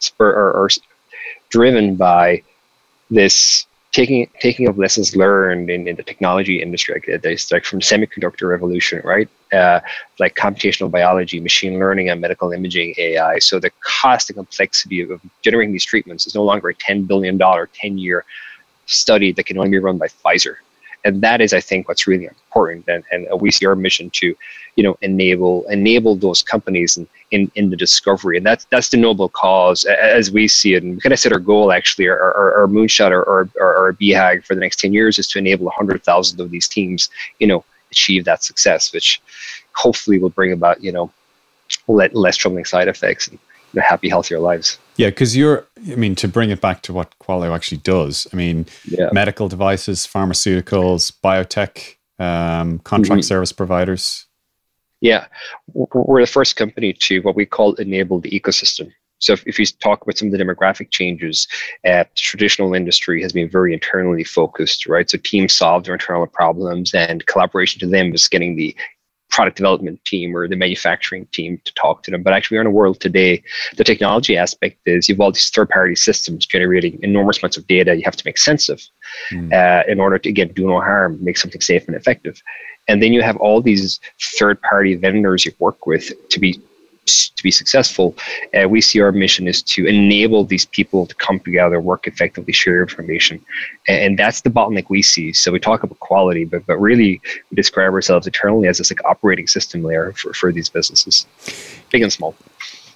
spur 0.00 0.30
or, 0.30 0.52
or 0.52 0.68
driven 1.50 1.96
by 1.96 2.42
this 3.10 3.66
taking 3.92 4.28
taking 4.40 4.66
of 4.66 4.76
lessons 4.76 5.14
learned 5.14 5.70
in, 5.70 5.86
in 5.86 5.94
the 5.94 6.02
technology 6.02 6.60
industry, 6.60 6.94
like 6.94 7.22
this, 7.22 7.52
like 7.52 7.64
from 7.64 7.80
semiconductor 7.80 8.48
revolution, 8.48 9.00
right? 9.04 9.28
Uh, 9.52 9.80
like 10.18 10.34
computational 10.34 10.90
biology, 10.90 11.38
machine 11.38 11.78
learning, 11.78 12.10
and 12.10 12.20
medical 12.20 12.50
imaging 12.50 12.92
AI. 12.98 13.38
So 13.38 13.60
the 13.60 13.70
cost 13.80 14.30
and 14.30 14.36
complexity 14.36 15.00
of, 15.02 15.20
generating 15.42 15.72
these 15.72 15.84
treatments 15.84 16.26
is 16.26 16.34
no 16.34 16.42
longer 16.42 16.70
a 16.70 16.74
ten 16.74 17.04
billion 17.04 17.38
dollar, 17.38 17.68
ten 17.72 17.96
year 17.96 18.24
study 18.86 19.32
that 19.32 19.46
can 19.46 19.56
only 19.58 19.70
be 19.70 19.78
run 19.78 19.96
by 19.96 20.08
Pfizer 20.08 20.56
and 21.04 21.20
that 21.22 21.40
is, 21.40 21.52
I 21.52 21.60
think, 21.60 21.86
what's 21.86 22.06
really 22.06 22.24
important. 22.26 22.88
And, 22.88 23.04
and 23.12 23.26
uh, 23.30 23.36
we 23.36 23.50
see 23.50 23.66
our 23.66 23.76
mission 23.76 24.10
to, 24.10 24.34
you 24.76 24.82
know, 24.82 24.96
enable 25.02 25.64
enable 25.68 26.16
those 26.16 26.42
companies 26.42 26.96
in, 26.96 27.06
in, 27.30 27.50
in 27.54 27.70
the 27.70 27.76
discovery, 27.76 28.36
and 28.36 28.46
that's 28.46 28.64
that's 28.66 28.88
the 28.88 28.96
noble 28.96 29.28
cause 29.28 29.84
as 29.84 30.30
we 30.30 30.48
see 30.48 30.74
it. 30.74 30.82
And 30.82 30.94
we 30.94 31.00
kind 31.00 31.12
of 31.12 31.18
set 31.18 31.32
our 31.32 31.38
goal 31.38 31.72
actually, 31.72 32.08
our, 32.08 32.18
our, 32.18 32.60
our 32.60 32.66
moonshot 32.66 33.10
or 33.10 33.28
our, 33.28 33.48
our, 33.60 33.76
our 33.76 33.92
BHAG 33.92 34.44
for 34.44 34.54
the 34.54 34.60
next 34.60 34.80
ten 34.80 34.92
years 34.92 35.18
is 35.18 35.26
to 35.28 35.38
enable 35.38 35.68
hundred 35.70 36.02
thousand 36.02 36.40
of 36.40 36.50
these 36.50 36.68
teams, 36.68 37.10
you 37.38 37.46
know, 37.46 37.64
achieve 37.90 38.24
that 38.24 38.42
success, 38.42 38.92
which 38.92 39.20
hopefully 39.72 40.18
will 40.18 40.30
bring 40.30 40.52
about, 40.52 40.82
you 40.82 40.92
know, 40.92 41.10
less 41.86 42.36
troubling 42.36 42.64
side 42.64 42.88
effects 42.88 43.28
and 43.28 43.38
you 43.72 43.80
know, 43.80 43.86
happy, 43.86 44.08
healthier 44.08 44.38
lives. 44.38 44.78
Yeah, 44.96 45.08
because 45.08 45.36
you're, 45.36 45.66
I 45.90 45.96
mean, 45.96 46.14
to 46.16 46.28
bring 46.28 46.50
it 46.50 46.60
back 46.60 46.82
to 46.82 46.92
what 46.92 47.18
Qualio 47.18 47.54
actually 47.54 47.78
does, 47.78 48.28
I 48.32 48.36
mean, 48.36 48.66
yeah. 48.86 49.10
medical 49.12 49.48
devices, 49.48 50.06
pharmaceuticals, 50.06 51.12
biotech, 51.22 51.96
um, 52.18 52.78
contract 52.80 53.20
mm-hmm. 53.20 53.26
service 53.26 53.52
providers. 53.52 54.26
Yeah, 55.00 55.26
we're 55.72 56.22
the 56.22 56.26
first 56.26 56.56
company 56.56 56.92
to 56.94 57.20
what 57.20 57.36
we 57.36 57.44
call 57.44 57.74
enable 57.74 58.20
the 58.20 58.30
ecosystem. 58.30 58.92
So 59.18 59.32
if, 59.32 59.46
if 59.46 59.58
you 59.58 59.66
talk 59.66 60.02
about 60.02 60.18
some 60.18 60.28
of 60.28 60.32
the 60.32 60.44
demographic 60.44 60.90
changes, 60.90 61.48
uh, 61.86 62.04
traditional 62.14 62.74
industry 62.74 63.22
has 63.22 63.32
been 63.32 63.48
very 63.48 63.72
internally 63.72 64.24
focused, 64.24 64.86
right? 64.86 65.08
So 65.08 65.18
teams 65.18 65.52
solve 65.52 65.84
their 65.84 65.94
internal 65.94 66.26
problems, 66.26 66.94
and 66.94 67.26
collaboration 67.26 67.80
to 67.80 67.86
them 67.86 68.14
is 68.14 68.28
getting 68.28 68.56
the 68.56 68.76
product 69.34 69.56
development 69.56 69.98
team 70.04 70.36
or 70.36 70.46
the 70.46 70.56
manufacturing 70.56 71.26
team 71.36 71.60
to 71.64 71.74
talk 71.74 72.04
to 72.04 72.10
them. 72.12 72.22
But 72.22 72.32
actually, 72.34 72.56
we're 72.56 72.66
in 72.66 72.68
a 72.68 72.78
world 72.82 73.00
today. 73.00 73.42
The 73.76 73.82
technology 73.82 74.36
aspect 74.36 74.76
is 74.86 75.08
you've 75.08 75.20
all 75.20 75.32
these 75.32 75.50
third-party 75.50 75.96
systems 75.96 76.46
generating 76.46 76.94
enormous 77.02 77.38
amounts 77.38 77.56
of 77.56 77.66
data. 77.66 77.96
You 77.96 78.04
have 78.04 78.16
to 78.16 78.26
make 78.28 78.38
sense 78.38 78.68
of 78.68 78.80
mm. 79.32 79.52
uh, 79.52 79.82
in 79.90 79.98
order 79.98 80.18
to 80.18 80.28
again 80.28 80.52
do 80.54 80.68
no 80.68 80.78
harm, 80.80 81.18
make 81.28 81.36
something 81.36 81.60
safe 81.60 81.84
and 81.88 81.96
effective. 81.96 82.40
And 82.86 83.02
then 83.02 83.12
you 83.12 83.22
have 83.22 83.36
all 83.38 83.60
these 83.60 83.98
third-party 84.38 84.94
vendors 84.96 85.44
you 85.44 85.52
work 85.58 85.86
with 85.86 86.12
to 86.28 86.38
be 86.38 86.60
to 87.06 87.42
be 87.42 87.50
successful, 87.50 88.14
uh, 88.54 88.68
we 88.68 88.80
see 88.80 89.00
our 89.00 89.12
mission 89.12 89.46
is 89.46 89.62
to 89.62 89.86
enable 89.86 90.44
these 90.44 90.64
people 90.64 91.06
to 91.06 91.14
come 91.16 91.38
together, 91.40 91.80
work 91.80 92.06
effectively, 92.06 92.52
share 92.52 92.80
information, 92.82 93.44
and, 93.88 93.98
and, 93.98 94.18
that's 94.18 94.40
the 94.42 94.50
bottleneck 94.50 94.88
we 94.88 95.02
see. 95.02 95.32
So 95.32 95.52
we 95.52 95.60
talk 95.60 95.82
about 95.82 95.98
quality, 96.00 96.44
but 96.44 96.66
but 96.66 96.78
really 96.78 97.20
we 97.50 97.54
describe 97.54 97.92
ourselves 97.92 98.26
internally 98.26 98.68
as 98.68 98.78
this 98.78 98.90
like 98.90 99.04
operating 99.04 99.46
system 99.46 99.82
layer 99.82 100.12
for, 100.12 100.32
for 100.32 100.52
these 100.52 100.68
businesses, 100.68 101.26
big 101.90 102.02
and 102.02 102.12
small. 102.12 102.34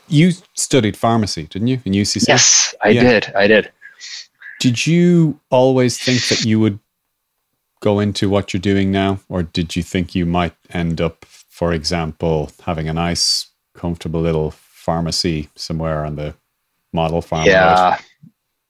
You 0.08 0.32
studied 0.54 0.96
pharmacy, 0.96 1.44
didn't 1.44 1.68
you, 1.68 1.80
in 1.84 1.92
UCC? 1.92 2.28
Yes, 2.28 2.74
I 2.82 2.88
yeah. 2.90 3.02
did. 3.02 3.32
I 3.34 3.46
did. 3.46 3.70
Did 4.60 4.86
you 4.86 5.38
always 5.50 5.98
think 5.98 6.26
that 6.28 6.44
you 6.44 6.58
would 6.58 6.80
go 7.80 8.00
into 8.00 8.28
what 8.28 8.52
you're 8.52 8.60
doing 8.60 8.90
now, 8.90 9.20
or 9.28 9.42
did 9.42 9.76
you 9.76 9.82
think 9.82 10.14
you 10.14 10.26
might 10.26 10.54
end 10.70 11.00
up, 11.00 11.24
for 11.24 11.72
example, 11.72 12.50
having 12.64 12.88
a 12.88 12.92
nice 12.92 13.48
comfortable 13.78 14.20
little 14.20 14.50
pharmacy 14.50 15.48
somewhere 15.54 16.04
on 16.04 16.16
the 16.16 16.34
model 16.92 17.22
farm. 17.22 17.46
Yeah. 17.46 17.98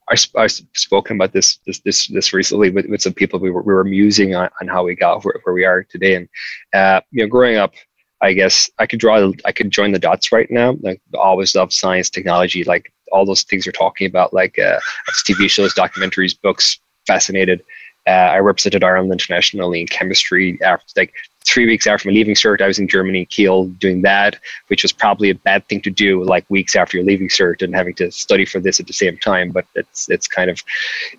I, 0.09 0.15
I've 0.37 0.51
spoken 0.73 1.17
about 1.17 1.33
this 1.33 1.59
this 1.65 1.79
this 1.79 2.07
this 2.07 2.33
recently 2.33 2.71
with, 2.71 2.87
with 2.87 3.01
some 3.01 3.13
people. 3.13 3.39
We 3.39 3.51
were, 3.51 3.61
we 3.61 3.73
were 3.73 3.83
musing 3.83 4.35
on, 4.35 4.49
on 4.59 4.67
how 4.67 4.83
we 4.83 4.95
got 4.95 5.23
where, 5.23 5.35
where 5.43 5.53
we 5.53 5.65
are 5.65 5.83
today. 5.83 6.15
And 6.15 6.27
uh, 6.73 7.01
you 7.11 7.23
know, 7.23 7.29
growing 7.29 7.57
up, 7.57 7.73
I 8.21 8.33
guess 8.33 8.69
I 8.79 8.87
could 8.87 8.99
draw 8.99 9.31
I 9.45 9.51
could 9.51 9.71
join 9.71 9.91
the 9.91 9.99
dots 9.99 10.31
right 10.31 10.49
now. 10.49 10.75
Like 10.81 11.01
always 11.13 11.55
love 11.55 11.71
science, 11.71 12.09
technology, 12.09 12.63
like 12.63 12.91
all 13.11 13.25
those 13.25 13.43
things 13.43 13.65
you're 13.65 13.73
talking 13.73 14.07
about, 14.07 14.33
like 14.33 14.57
uh, 14.57 14.79
TV 15.27 15.49
shows, 15.49 15.73
documentaries, 15.73 16.39
books. 16.39 16.79
Fascinated. 17.07 17.63
Uh, 18.07 18.29
I 18.35 18.39
represented 18.39 18.83
Ireland 18.83 19.11
internationally 19.11 19.81
in 19.81 19.87
chemistry. 19.87 20.59
After 20.61 20.91
like 20.95 21.13
three 21.49 21.65
weeks 21.65 21.87
after 21.87 22.07
my 22.07 22.13
leaving 22.13 22.35
cert, 22.35 22.61
I 22.61 22.67
was 22.67 22.79
in 22.79 22.87
Germany, 22.87 23.25
Kiel, 23.25 23.65
doing 23.65 24.01
that, 24.03 24.39
which 24.67 24.83
was 24.83 24.93
probably 24.93 25.29
a 25.29 25.35
bad 25.35 25.67
thing 25.67 25.81
to 25.81 25.89
do, 25.89 26.23
like 26.23 26.45
weeks 26.49 26.75
after 26.75 26.97
you're 26.97 27.05
leaving 27.05 27.29
cert 27.29 27.61
and 27.61 27.73
having 27.75 27.95
to 27.95 28.11
study 28.11 28.45
for 28.45 28.59
this 28.59 28.79
at 28.79 28.87
the 28.87 28.93
same 28.93 29.17
time. 29.17 29.51
But 29.51 29.65
it's 29.75 30.09
it's 30.09 30.27
kind 30.27 30.49
of, 30.49 30.61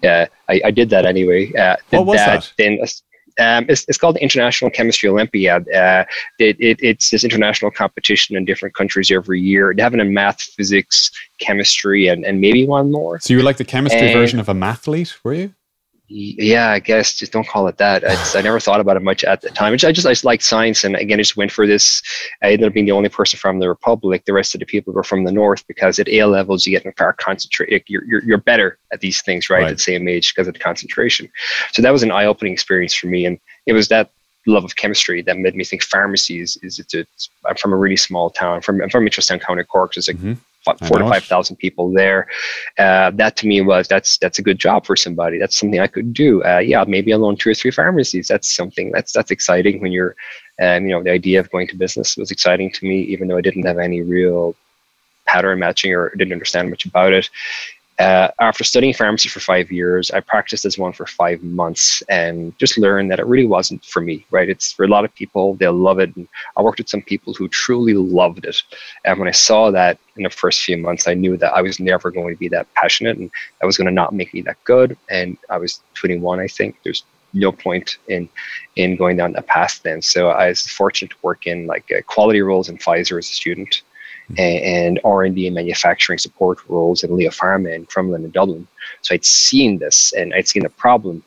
uh, 0.04 0.26
I, 0.48 0.60
I 0.66 0.70
did 0.70 0.90
that 0.90 1.04
anyway. 1.04 1.52
Uh, 1.54 1.76
what 1.90 2.06
was 2.06 2.16
that? 2.18 2.42
that? 2.42 2.52
Then, 2.58 2.78
um, 3.38 3.64
it's, 3.68 3.84
it's 3.88 3.96
called 3.96 4.16
the 4.16 4.22
International 4.22 4.70
Chemistry 4.70 5.08
Olympiad. 5.08 5.62
Uh, 5.72 6.04
it, 6.38 6.56
it, 6.60 6.78
it's 6.82 7.10
this 7.10 7.24
international 7.24 7.70
competition 7.70 8.36
in 8.36 8.44
different 8.44 8.74
countries 8.74 9.10
every 9.10 9.40
year. 9.40 9.72
They 9.74 9.82
have 9.82 9.94
it 9.94 10.00
in 10.00 10.12
math, 10.12 10.42
physics, 10.42 11.10
chemistry, 11.38 12.08
and, 12.08 12.24
and 12.24 12.40
maybe 12.40 12.66
one 12.66 12.90
more. 12.90 13.18
So 13.20 13.32
you 13.32 13.38
were 13.38 13.44
like 13.44 13.56
the 13.56 13.64
chemistry 13.64 14.08
and, 14.08 14.12
version 14.12 14.40
of 14.40 14.48
a 14.48 14.54
mathlete, 14.54 15.16
were 15.24 15.34
you? 15.34 15.54
Yeah, 16.12 16.70
I 16.70 16.81
guess 16.81 17.14
just 17.14 17.31
don't 17.31 17.46
call 17.46 17.68
it 17.68 17.79
that. 17.79 18.03
It's, 18.03 18.35
I 18.35 18.40
never 18.40 18.59
thought 18.59 18.81
about 18.81 18.96
it 18.96 19.03
much 19.03 19.23
at 19.23 19.42
the 19.42 19.51
time. 19.51 19.73
I 19.73 19.77
just, 19.77 19.88
I 19.88 19.92
just, 19.92 20.07
I 20.09 20.11
just 20.11 20.25
like 20.25 20.42
science, 20.42 20.83
and 20.83 20.96
again, 20.96 21.20
I 21.20 21.23
just 21.23 21.37
went 21.37 21.53
for 21.53 21.68
this. 21.68 22.03
I 22.42 22.51
ended 22.51 22.66
up 22.66 22.75
being 22.75 22.87
the 22.87 22.92
only 22.92 23.09
person 23.09 23.38
from 23.38 23.61
the 23.61 23.68
Republic. 23.68 24.25
The 24.25 24.33
rest 24.33 24.53
of 24.55 24.59
the 24.59 24.66
people 24.66 24.92
were 24.92 25.05
from 25.05 25.23
the 25.23 25.31
North 25.31 25.64
because 25.68 26.01
at 26.01 26.09
A 26.09 26.25
levels 26.25 26.66
you 26.66 26.73
get 26.73 26.85
in 26.85 26.92
far 26.94 27.12
concentrate. 27.12 27.85
You're, 27.87 28.05
you're, 28.05 28.25
you're 28.25 28.38
better 28.38 28.77
at 28.92 29.01
these 29.01 29.23
things, 29.23 29.49
right, 29.49 29.62
right. 29.62 29.70
at 29.70 29.77
the 29.77 29.83
same 29.83 30.09
age 30.09 30.35
because 30.35 30.49
of 30.49 30.55
the 30.55 30.61
concentration. 30.61 31.31
So 31.70 31.81
that 31.81 31.92
was 31.92 32.03
an 32.03 32.11
eye-opening 32.11 32.53
experience 32.53 32.92
for 32.92 33.07
me, 33.07 33.25
and 33.25 33.38
it 33.66 33.73
was 33.73 33.87
that 33.88 34.11
love 34.46 34.64
of 34.64 34.75
chemistry 34.75 35.23
that 35.23 35.38
made 35.38 35.55
me 35.55 35.62
think 35.62 35.85
pharmacy 35.85 36.40
is, 36.40 36.59
is 36.62 36.81
it's, 36.81 36.92
it's 36.92 37.31
I'm 37.46 37.55
from 37.55 37.73
a 37.73 37.77
really 37.77 37.96
small 37.96 38.31
town. 38.31 38.57
I'm 38.57 38.62
from 38.62 38.83
I'm 38.83 38.90
from 38.90 39.07
Mitchelstown 39.07 39.40
County 39.40 39.62
Cork. 39.62 39.96
It's 39.96 40.09
like 40.09 40.16
mm-hmm 40.16 40.33
four 40.64 40.99
to 40.99 41.09
five 41.09 41.25
thousand 41.25 41.57
people 41.57 41.92
there. 41.92 42.29
Uh, 42.79 43.11
that 43.12 43.37
to 43.37 43.46
me 43.46 43.61
was 43.61 43.88
that's 43.88 44.18
that's 44.18 44.38
a 44.38 44.42
good 44.42 44.59
job 44.59 44.87
for 44.87 44.96
somebody. 44.96 45.38
That's 45.38 45.59
something 45.59 45.81
I 45.81 45.87
could 45.87 46.12
do. 46.12 46.42
Uh, 46.44 46.59
yeah, 46.59 46.85
maybe 46.87 47.12
I'll 47.12 47.25
own 47.25 47.37
two 47.37 47.51
or 47.51 47.55
three 47.55 47.70
pharmacies. 47.70 48.29
That's 48.29 48.55
something 48.55 48.90
that's 48.92 49.12
that's 49.12 49.31
exciting 49.31 49.81
when 49.81 49.92
you're, 49.92 50.16
um, 50.61 50.85
you 50.87 50.90
know, 50.90 51.03
the 51.03 51.12
idea 51.12 51.40
of 51.40 51.51
going 51.51 51.68
to 51.68 51.77
business 51.77 52.16
was 52.16 52.31
exciting 52.31 52.70
to 52.73 52.85
me, 52.85 53.01
even 53.03 53.29
though 53.29 53.38
I 53.38 53.42
didn't 53.42 53.66
have 53.66 53.79
any 53.79 54.03
real 54.03 54.55
pattern 55.27 55.61
matching 55.61 55.94
or 55.94 56.14
didn't 56.16 56.33
understand 56.33 56.70
much 56.70 56.85
about 56.85 57.12
it. 57.12 57.31
Uh, 58.00 58.30
after 58.40 58.64
studying 58.64 58.94
pharmacy 58.94 59.28
for 59.28 59.40
five 59.40 59.70
years, 59.70 60.10
I 60.10 60.20
practiced 60.20 60.64
as 60.64 60.78
one 60.78 60.94
for 60.94 61.04
five 61.04 61.42
months 61.42 62.02
and 62.08 62.58
just 62.58 62.78
learned 62.78 63.10
that 63.10 63.18
it 63.18 63.26
really 63.26 63.46
wasn't 63.46 63.84
for 63.84 64.00
me, 64.00 64.24
right? 64.30 64.48
It's 64.48 64.72
for 64.72 64.86
a 64.86 64.88
lot 64.88 65.04
of 65.04 65.14
people, 65.14 65.54
they'll 65.56 65.74
love 65.74 65.98
it. 65.98 66.16
And 66.16 66.26
I 66.56 66.62
worked 66.62 66.78
with 66.78 66.88
some 66.88 67.02
people 67.02 67.34
who 67.34 67.46
truly 67.46 67.92
loved 67.92 68.46
it. 68.46 68.62
And 69.04 69.18
when 69.18 69.28
I 69.28 69.32
saw 69.32 69.70
that 69.72 69.98
in 70.16 70.22
the 70.22 70.30
first 70.30 70.62
few 70.62 70.78
months, 70.78 71.08
I 71.08 71.12
knew 71.12 71.36
that 71.36 71.52
I 71.52 71.60
was 71.60 71.78
never 71.78 72.10
going 72.10 72.34
to 72.34 72.38
be 72.38 72.48
that 72.48 72.72
passionate 72.72 73.18
and 73.18 73.30
that 73.60 73.66
was 73.66 73.76
going 73.76 73.88
to 73.88 73.92
not 73.92 74.14
make 74.14 74.32
me 74.32 74.40
that 74.42 74.56
good. 74.64 74.96
And 75.10 75.36
I 75.50 75.58
was 75.58 75.82
21, 75.92 76.40
I 76.40 76.46
think. 76.46 76.76
There's 76.82 77.04
no 77.34 77.52
point 77.52 77.98
in 78.08 78.30
in 78.76 78.96
going 78.96 79.18
down 79.18 79.32
that 79.32 79.46
path 79.46 79.80
then. 79.84 80.00
So 80.00 80.30
I 80.30 80.48
was 80.48 80.66
fortunate 80.66 81.10
to 81.10 81.16
work 81.20 81.46
in 81.46 81.66
like 81.66 81.92
uh, 81.92 82.00
quality 82.06 82.40
roles 82.40 82.70
in 82.70 82.78
Pfizer 82.78 83.18
as 83.18 83.28
a 83.28 83.32
student 83.32 83.82
and 84.38 85.00
R&D 85.04 85.46
and 85.46 85.54
manufacturing 85.54 86.18
support 86.18 86.58
roles 86.68 87.02
in 87.02 87.14
Leo 87.16 87.30
Pharma 87.30 87.74
in 87.74 87.86
Crumlin 87.86 88.16
and 88.16 88.32
Dublin. 88.32 88.66
So 89.02 89.14
I'd 89.14 89.24
seen 89.24 89.78
this 89.78 90.12
and 90.12 90.34
I'd 90.34 90.48
seen 90.48 90.62
the 90.62 90.70
problem. 90.70 91.22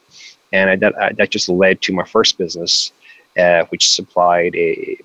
And 0.52 0.70
I, 0.70 0.76
that, 0.78 1.18
that 1.18 1.30
just 1.32 1.50
led 1.50 1.82
to 1.82 1.94
my 1.94 2.04
first 2.04 2.38
business, 2.38 2.92
uh, 3.38 3.66
which 3.70 3.90
supplied 3.90 4.56
a 4.56 4.98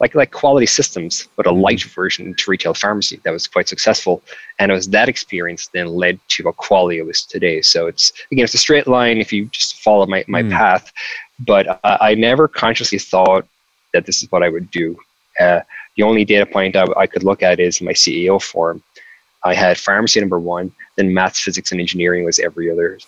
like 0.00 0.14
like 0.14 0.32
quality 0.32 0.66
systems, 0.66 1.28
but 1.36 1.46
a 1.46 1.50
mm-hmm. 1.50 1.60
light 1.60 1.82
version 1.84 2.34
to 2.34 2.50
retail 2.50 2.74
pharmacy 2.74 3.20
that 3.22 3.30
was 3.30 3.46
quite 3.46 3.68
successful. 3.68 4.22
And 4.58 4.70
it 4.70 4.74
was 4.74 4.88
that 4.88 5.08
experience 5.08 5.68
then 5.68 5.86
led 5.86 6.18
to 6.28 6.44
what 6.44 6.56
Qualio 6.56 7.08
is 7.08 7.22
today. 7.22 7.62
So 7.62 7.86
it's 7.86 8.12
again, 8.32 8.44
it's 8.44 8.54
a 8.54 8.58
straight 8.58 8.86
line 8.86 9.18
if 9.18 9.32
you 9.32 9.46
just 9.46 9.80
follow 9.82 10.06
my, 10.06 10.24
my 10.26 10.42
mm. 10.42 10.50
path. 10.50 10.92
But 11.40 11.80
I 11.84 12.14
never 12.14 12.48
consciously 12.48 12.98
thought 12.98 13.46
that 13.92 14.06
this 14.06 14.22
is 14.22 14.30
what 14.30 14.42
I 14.42 14.48
would 14.48 14.70
do. 14.70 14.96
Uh, 15.40 15.60
the 15.96 16.02
only 16.02 16.24
data 16.24 16.46
point 16.46 16.76
I, 16.76 16.86
I 16.96 17.06
could 17.06 17.24
look 17.24 17.42
at 17.42 17.60
is 17.60 17.80
my 17.80 17.92
CAO 17.92 18.42
form. 18.42 18.82
I 19.44 19.54
had 19.54 19.78
pharmacy 19.78 20.20
number 20.20 20.38
one, 20.38 20.72
then 20.96 21.12
maths, 21.12 21.38
physics, 21.38 21.70
and 21.70 21.80
engineering 21.80 22.24
was 22.24 22.38
every 22.38 22.70
other, 22.70 22.98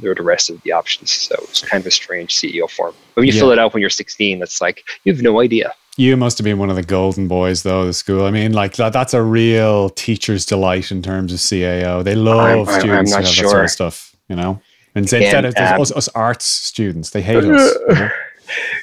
the 0.00 0.14
rest 0.22 0.48
of 0.48 0.62
the 0.62 0.70
options. 0.70 1.10
So 1.10 1.34
it's 1.42 1.60
kind 1.60 1.80
of 1.80 1.86
a 1.86 1.90
strange 1.90 2.34
CAO 2.36 2.70
form. 2.70 2.94
But 3.14 3.22
when 3.22 3.26
you 3.26 3.34
yeah. 3.34 3.40
fill 3.40 3.50
it 3.50 3.58
out 3.58 3.74
when 3.74 3.80
you're 3.80 3.90
16, 3.90 4.42
it's 4.42 4.60
like 4.60 4.84
you 5.04 5.12
have 5.12 5.22
no 5.22 5.40
idea. 5.40 5.74
You 5.96 6.16
must 6.16 6.38
have 6.38 6.44
been 6.44 6.58
one 6.58 6.70
of 6.70 6.76
the 6.76 6.82
golden 6.82 7.28
boys, 7.28 7.64
though, 7.64 7.84
the 7.84 7.92
school. 7.92 8.24
I 8.24 8.30
mean, 8.30 8.52
like 8.52 8.76
that, 8.76 8.92
that's 8.92 9.12
a 9.12 9.22
real 9.22 9.90
teacher's 9.90 10.46
delight 10.46 10.90
in 10.90 11.02
terms 11.02 11.32
of 11.32 11.40
CAO. 11.40 12.02
They 12.02 12.14
love 12.14 12.68
I'm, 12.68 12.80
students 12.80 13.12
I'm, 13.12 13.18
I'm 13.18 13.22
who 13.22 13.26
have 13.26 13.34
sure. 13.34 13.44
that 13.44 13.50
sort 13.50 13.64
of 13.64 13.70
stuff, 13.70 14.16
you 14.28 14.36
know. 14.36 14.60
And 14.94 15.02
instead 15.04 15.44
of 15.44 15.54
um, 15.56 15.80
us, 15.80 15.92
us, 15.92 16.08
arts 16.08 16.44
students, 16.44 17.10
they 17.10 17.22
hate 17.22 17.44
us. 17.44 17.74
You 17.88 17.94
know? 17.94 18.10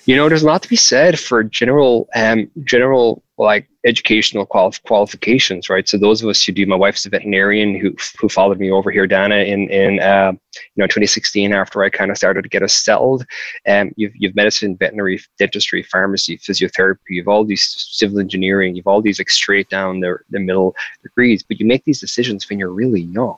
you 0.06 0.16
know, 0.16 0.30
there's 0.30 0.44
a 0.44 0.48
lot 0.48 0.62
to 0.64 0.70
be 0.70 0.76
said 0.76 1.20
for 1.20 1.44
general, 1.44 2.08
um, 2.16 2.50
general 2.64 3.24
like 3.38 3.70
educational 3.86 4.46
qual- 4.46 4.74
qualifications, 4.84 5.70
right? 5.70 5.88
So 5.88 5.98
those 5.98 6.22
of 6.22 6.28
us 6.28 6.44
who 6.44 6.52
do, 6.52 6.66
my 6.66 6.76
wife's 6.76 7.06
a 7.06 7.10
veterinarian 7.10 7.80
who 7.80 7.96
who 8.20 8.28
followed 8.28 8.60
me 8.60 8.70
over 8.70 8.92
here, 8.92 9.08
Dana, 9.08 9.38
in 9.38 9.70
in 9.70 10.00
uh, 10.00 10.34
you 10.34 10.82
know 10.82 10.88
2016 10.88 11.54
after 11.54 11.82
I 11.84 11.90
kind 11.90 12.12
of 12.12 12.18
started 12.18 12.42
to 12.44 12.50
get 12.50 12.64
us 12.64 12.74
settled. 12.74 13.26
Um, 13.68 13.92
you've 13.96 14.14
you've 14.16 14.36
medicine, 14.36 14.76
veterinary, 14.76 15.22
dentistry, 15.38 15.84
pharmacy, 15.84 16.38
physiotherapy. 16.38 16.98
You've 17.10 17.30
all 17.30 17.46
these 17.46 17.74
civil 17.92 18.20
engineering. 18.20 18.76
You've 18.76 18.88
all 18.88 19.02
these 19.02 19.20
like 19.20 19.30
straight 19.30 19.70
down 19.70 20.02
the 20.02 20.18
the 20.30 20.40
middle 20.40 20.76
degrees, 21.02 21.42
but 21.42 21.60
you 21.60 21.66
make 21.66 21.86
these 21.86 22.02
decisions 22.02 22.48
when 22.50 22.60
you're 22.60 22.70
really 22.70 23.02
young, 23.02 23.38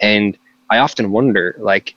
and 0.00 0.38
I 0.70 0.78
often 0.78 1.10
wonder 1.10 1.56
like 1.58 1.96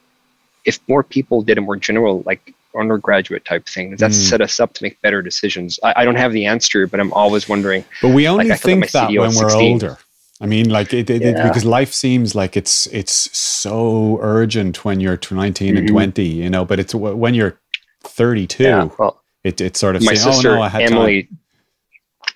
if 0.65 0.79
more 0.87 1.03
people 1.03 1.43
did 1.43 1.57
a 1.57 1.61
more 1.61 1.77
general 1.77 2.23
like 2.25 2.53
undergraduate 2.77 3.45
type 3.45 3.65
thing. 3.67 3.91
Does 3.91 3.99
that 3.99 4.11
mm. 4.11 4.29
set 4.29 4.41
us 4.41 4.59
up 4.59 4.73
to 4.75 4.83
make 4.83 5.01
better 5.01 5.21
decisions? 5.21 5.79
I, 5.83 5.93
I, 5.97 6.05
don't 6.05 6.15
have 6.15 6.33
the 6.33 6.45
answer, 6.45 6.87
but 6.87 6.99
I'm 6.99 7.11
always 7.13 7.49
wondering. 7.49 7.83
But 8.01 8.09
we 8.09 8.27
only 8.27 8.49
like, 8.49 8.59
think 8.59 8.91
that, 8.91 9.11
that 9.11 9.19
when 9.19 9.35
we're 9.35 9.51
older. 9.51 9.97
I 10.41 10.45
mean, 10.45 10.69
like 10.69 10.93
it, 10.93 11.09
it, 11.09 11.21
yeah. 11.21 11.29
it, 11.29 11.47
because 11.49 11.65
life 11.65 11.93
seems 11.93 12.33
like 12.33 12.55
it's 12.55 12.87
it's 12.87 13.37
so 13.37 14.19
urgent 14.21 14.85
when 14.85 15.01
you're 15.01 15.19
19 15.29 15.51
mm-hmm. 15.51 15.77
and 15.77 15.87
20, 15.87 16.23
you 16.23 16.49
know. 16.49 16.63
But 16.63 16.79
it's 16.79 16.95
when 16.95 17.33
you're 17.33 17.59
32, 18.03 18.63
yeah, 18.63 18.89
well, 18.97 19.21
it, 19.43 19.59
it's 19.59 19.79
sort 19.79 19.97
of 19.97 20.03
my 20.03 20.13
saying, 20.13 20.33
sister, 20.33 20.51
"Oh 20.51 20.55
no, 20.55 20.61
I 20.61 20.69
had 20.69 20.81
Emily, 20.83 21.23
time." 21.23 21.39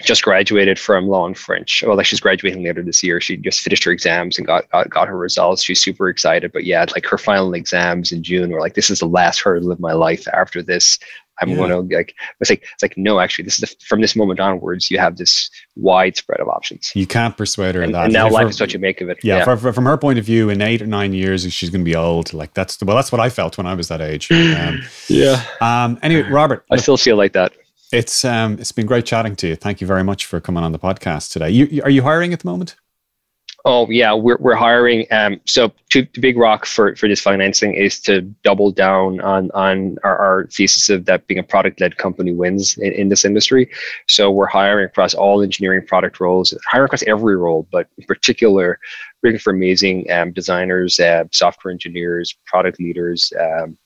Just 0.03 0.23
graduated 0.23 0.77
from 0.79 1.07
law 1.07 1.25
and 1.25 1.37
French. 1.37 1.83
Well, 1.85 1.95
like 1.97 2.05
she's 2.05 2.19
graduating 2.19 2.63
later 2.63 2.83
this 2.83 3.01
year. 3.03 3.19
She 3.21 3.37
just 3.37 3.61
finished 3.61 3.83
her 3.85 3.91
exams 3.91 4.37
and 4.37 4.45
got, 4.45 4.69
got 4.71 4.89
got 4.89 5.07
her 5.07 5.17
results. 5.17 5.63
She's 5.63 5.81
super 5.81 6.09
excited. 6.09 6.51
But 6.51 6.65
yeah, 6.65 6.85
like 6.93 7.05
her 7.05 7.17
final 7.17 7.53
exams 7.53 8.11
in 8.11 8.23
June 8.23 8.51
were 8.51 8.59
like, 8.59 8.73
this 8.75 8.89
is 8.89 8.99
the 8.99 9.07
last 9.07 9.39
hurdle 9.41 9.71
of 9.71 9.79
my 9.79 9.93
life. 9.93 10.27
After 10.27 10.61
this, 10.61 10.99
I'm 11.41 11.49
Yeah. 11.49 11.55
going 11.55 11.69
to 11.89 11.95
like. 11.97 12.13
It's 12.41 12.49
like 12.49 12.61
it's 12.73 12.83
like 12.83 12.93
no, 12.95 13.19
actually, 13.19 13.45
this 13.45 13.55
is 13.61 13.69
the, 13.69 13.85
from 13.85 14.01
this 14.01 14.15
moment 14.15 14.39
onwards, 14.39 14.91
you 14.91 14.99
have 14.99 15.17
this 15.17 15.49
wide 15.75 16.15
spread 16.15 16.39
of 16.39 16.47
options. 16.47 16.91
You 16.93 17.07
can't 17.07 17.35
persuade 17.35 17.73
her 17.75 17.81
of 17.81 17.85
And, 17.85 17.95
that. 17.95 18.03
and 18.05 18.13
now 18.13 18.27
For- 18.27 18.33
life 18.33 18.49
is 18.49 18.59
what 18.61 18.71
you 18.73 18.79
make 18.79 19.01
of 19.01 19.09
it. 19.09 19.17
yeah, 19.23 19.43
for- 19.43 19.57
for- 19.57 19.73
from 19.73 19.85
her 19.85 19.97
point 19.97 20.19
of 20.19 20.25
view, 20.25 20.49
in 20.49 20.61
eight 20.61 20.81
or 20.81 20.85
nine 20.87 21.11
years, 21.13 21.51
she's 21.51 21.69
going 21.71 21.81
to 21.83 21.89
be 21.89 21.95
old. 21.95 22.33
Like 22.33 22.53
that's 22.53 22.79
well, 22.83 22.95
that's 22.95 23.11
what 23.11 23.19
I 23.19 23.29
felt 23.29 23.57
when 23.57 23.65
I 23.65 23.73
was 23.73 23.87
that 23.87 23.99
age. 24.01 24.31
Um, 24.31 24.83
yeah. 25.07 25.43
um, 25.59 25.97
anyway, 26.03 26.21
Robert, 26.29 26.65
I 26.69 26.77
still 26.77 26.97
feel 26.97 27.15
like 27.15 27.33
that. 27.33 27.53
It's 27.93 28.25
um, 28.25 28.57
it's 28.59 28.71
been 28.71 28.85
great 28.85 29.05
chatting 29.05 29.35
to 29.37 29.47
you. 29.49 29.55
Thank 29.55 29.79
you 29.81 29.87
very 29.87 30.03
much 30.03 30.25
for 30.25 30.39
coming 30.41 30.63
on 30.63 30.71
the 30.71 30.79
podcast 30.79 31.31
today. 31.31 31.49
You, 31.49 31.65
you- 31.65 31.83
are 31.83 31.89
you 31.89 32.01
hiring 32.01 32.33
at 32.33 32.39
the 32.41 32.47
moment? 32.49 32.75
Oh 33.65 33.89
yeah, 33.89 34.13
we're 34.13 34.35
we're 34.41 34.55
hiring. 34.55 35.05
Um, 35.09 35.39
so 35.45 35.71
to, 35.91 36.05
the 36.13 36.19
big 36.19 36.35
rock 36.37 36.65
for 36.65 36.97
for 36.97 37.07
this 37.07 37.21
financing 37.21 37.73
is 37.75 37.97
to 38.01 38.21
double 38.43 38.71
down 38.71 39.21
on 39.21 39.51
on 39.51 39.97
our, 40.03 40.17
our 40.17 40.47
thesis 40.47 40.89
of 40.89 41.05
that 41.05 41.27
being 41.27 41.39
a 41.39 41.43
product 41.43 41.79
led 41.79 41.95
company 41.95 42.33
wins 42.33 42.77
in, 42.77 42.91
in 42.91 43.07
this 43.07 43.23
industry. 43.23 43.71
So 44.09 44.29
we're 44.31 44.47
hiring 44.47 44.85
across 44.85 45.13
all 45.13 45.41
engineering 45.41 45.85
product 45.87 46.19
roles, 46.19 46.53
hiring 46.69 46.87
across 46.87 47.03
every 47.03 47.37
role, 47.37 47.65
but 47.71 47.87
in 47.97 48.03
particular, 48.05 48.79
looking 49.23 49.39
for 49.39 49.53
amazing 49.53 50.11
um, 50.11 50.33
designers, 50.33 50.99
uh, 50.99 51.23
software 51.31 51.71
engineers, 51.71 52.35
product 52.45 52.81
leaders 52.81 53.31
um, 53.39 53.77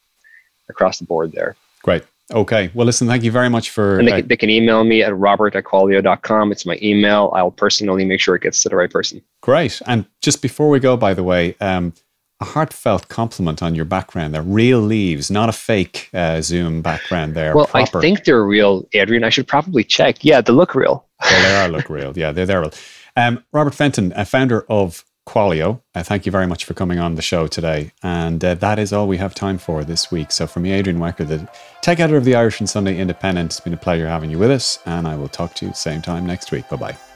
across 0.70 0.98
the 0.98 1.06
board 1.06 1.34
there. 1.34 1.56
Great. 1.84 2.04
Okay. 2.34 2.70
Well, 2.74 2.86
listen. 2.86 3.08
Thank 3.08 3.24
you 3.24 3.32
very 3.32 3.50
much 3.50 3.70
for. 3.70 4.00
And 4.00 4.08
they, 4.08 4.12
uh, 4.12 4.18
can, 4.18 4.28
they 4.28 4.38
can 4.38 4.50
email 4.50 4.84
me 4.84 5.02
at 5.02 5.16
robert 5.16 5.56
at 5.56 5.63
qualio.com. 5.63 6.52
It's 6.52 6.66
my 6.66 6.78
email. 6.82 7.32
I'll 7.34 7.52
personally 7.52 8.06
make 8.06 8.20
sure 8.20 8.36
it 8.36 8.42
gets 8.42 8.62
to 8.63 8.70
the 8.70 8.76
right 8.76 8.92
person. 8.92 9.22
Great. 9.42 9.82
And 9.86 10.06
just 10.22 10.42
before 10.42 10.70
we 10.70 10.80
go, 10.80 10.98
by 10.98 11.13
the 11.13 11.24
way, 11.24 11.56
um, 11.62 11.94
a 12.40 12.46
heartfelt 12.46 13.08
compliment 13.08 13.63
on 13.63 13.74
your 13.74 13.86
background. 13.86 14.34
They're 14.34 14.44
real 14.44 14.80
leaves, 14.80 15.32
not 15.32 15.50
a 15.50 15.54
fake 15.54 16.10
uh, 16.13 16.42
Zoom 16.42 16.82
background 16.82 17.34
there. 17.34 17.56
Well, 17.56 17.66
proper. 17.66 17.98
I 17.98 18.02
think 18.02 18.26
they're 18.26 18.44
real, 18.44 18.88
Adrian. 18.94 19.24
I 19.24 19.30
should 19.30 19.48
probably 19.48 19.84
check. 19.84 20.24
Yeah, 20.24 20.42
they 20.42 20.54
look 20.54 20.76
real. 20.76 21.06
Well, 21.24 21.42
they 21.42 21.56
are 21.56 21.70
look 21.76 21.90
real. 21.90 22.13
Yeah, 22.16 22.32
they're 22.32 22.46
they're 22.46 22.62
real. 22.62 22.74
Um, 23.16 23.44
Robert 23.52 23.74
Fenton, 23.74 24.13
a 24.16 24.26
founder 24.26 24.66
of 24.70 25.04
Qualio, 25.28 25.82
uh, 25.94 26.04
thank 26.04 26.26
you 26.26 26.32
very 26.32 26.48
much 26.48 26.63
for 26.63 26.74
coming 26.74 27.00
on 27.00 27.16
the 27.16 27.22
show 27.22 27.48
today. 27.48 27.92
And 28.02 28.44
uh, 28.44 28.56
that 28.56 28.80
is 28.80 28.94
all 28.94 29.08
we 29.08 29.18
have 29.18 29.36
time 29.36 29.58
for 29.58 29.84
this 29.84 30.10
week. 30.10 30.32
So, 30.32 30.48
from 30.48 30.63
me, 30.63 30.72
Adrian 30.72 31.00
Weckler, 31.00 31.28
the 31.28 31.50
tech 31.82 32.00
editor 32.00 32.18
of 32.18 32.26
the 32.26 32.36
Irish 32.36 32.60
and 32.60 32.70
Sunday 32.70 32.98
Independent, 32.98 33.52
it's 33.52 33.60
been 33.60 33.74
a 33.74 33.78
pleasure 33.78 34.08
having 34.08 34.32
you 34.32 34.40
with 34.40 34.52
us. 34.52 34.80
And 34.86 35.08
I 35.08 35.16
will 35.16 35.30
talk 35.30 35.54
to 35.56 35.66
you 35.66 35.74
same 35.74 36.02
time 36.02 36.26
next 36.26 36.52
week. 36.52 36.68
Bye 36.70 36.78
bye. 36.78 37.07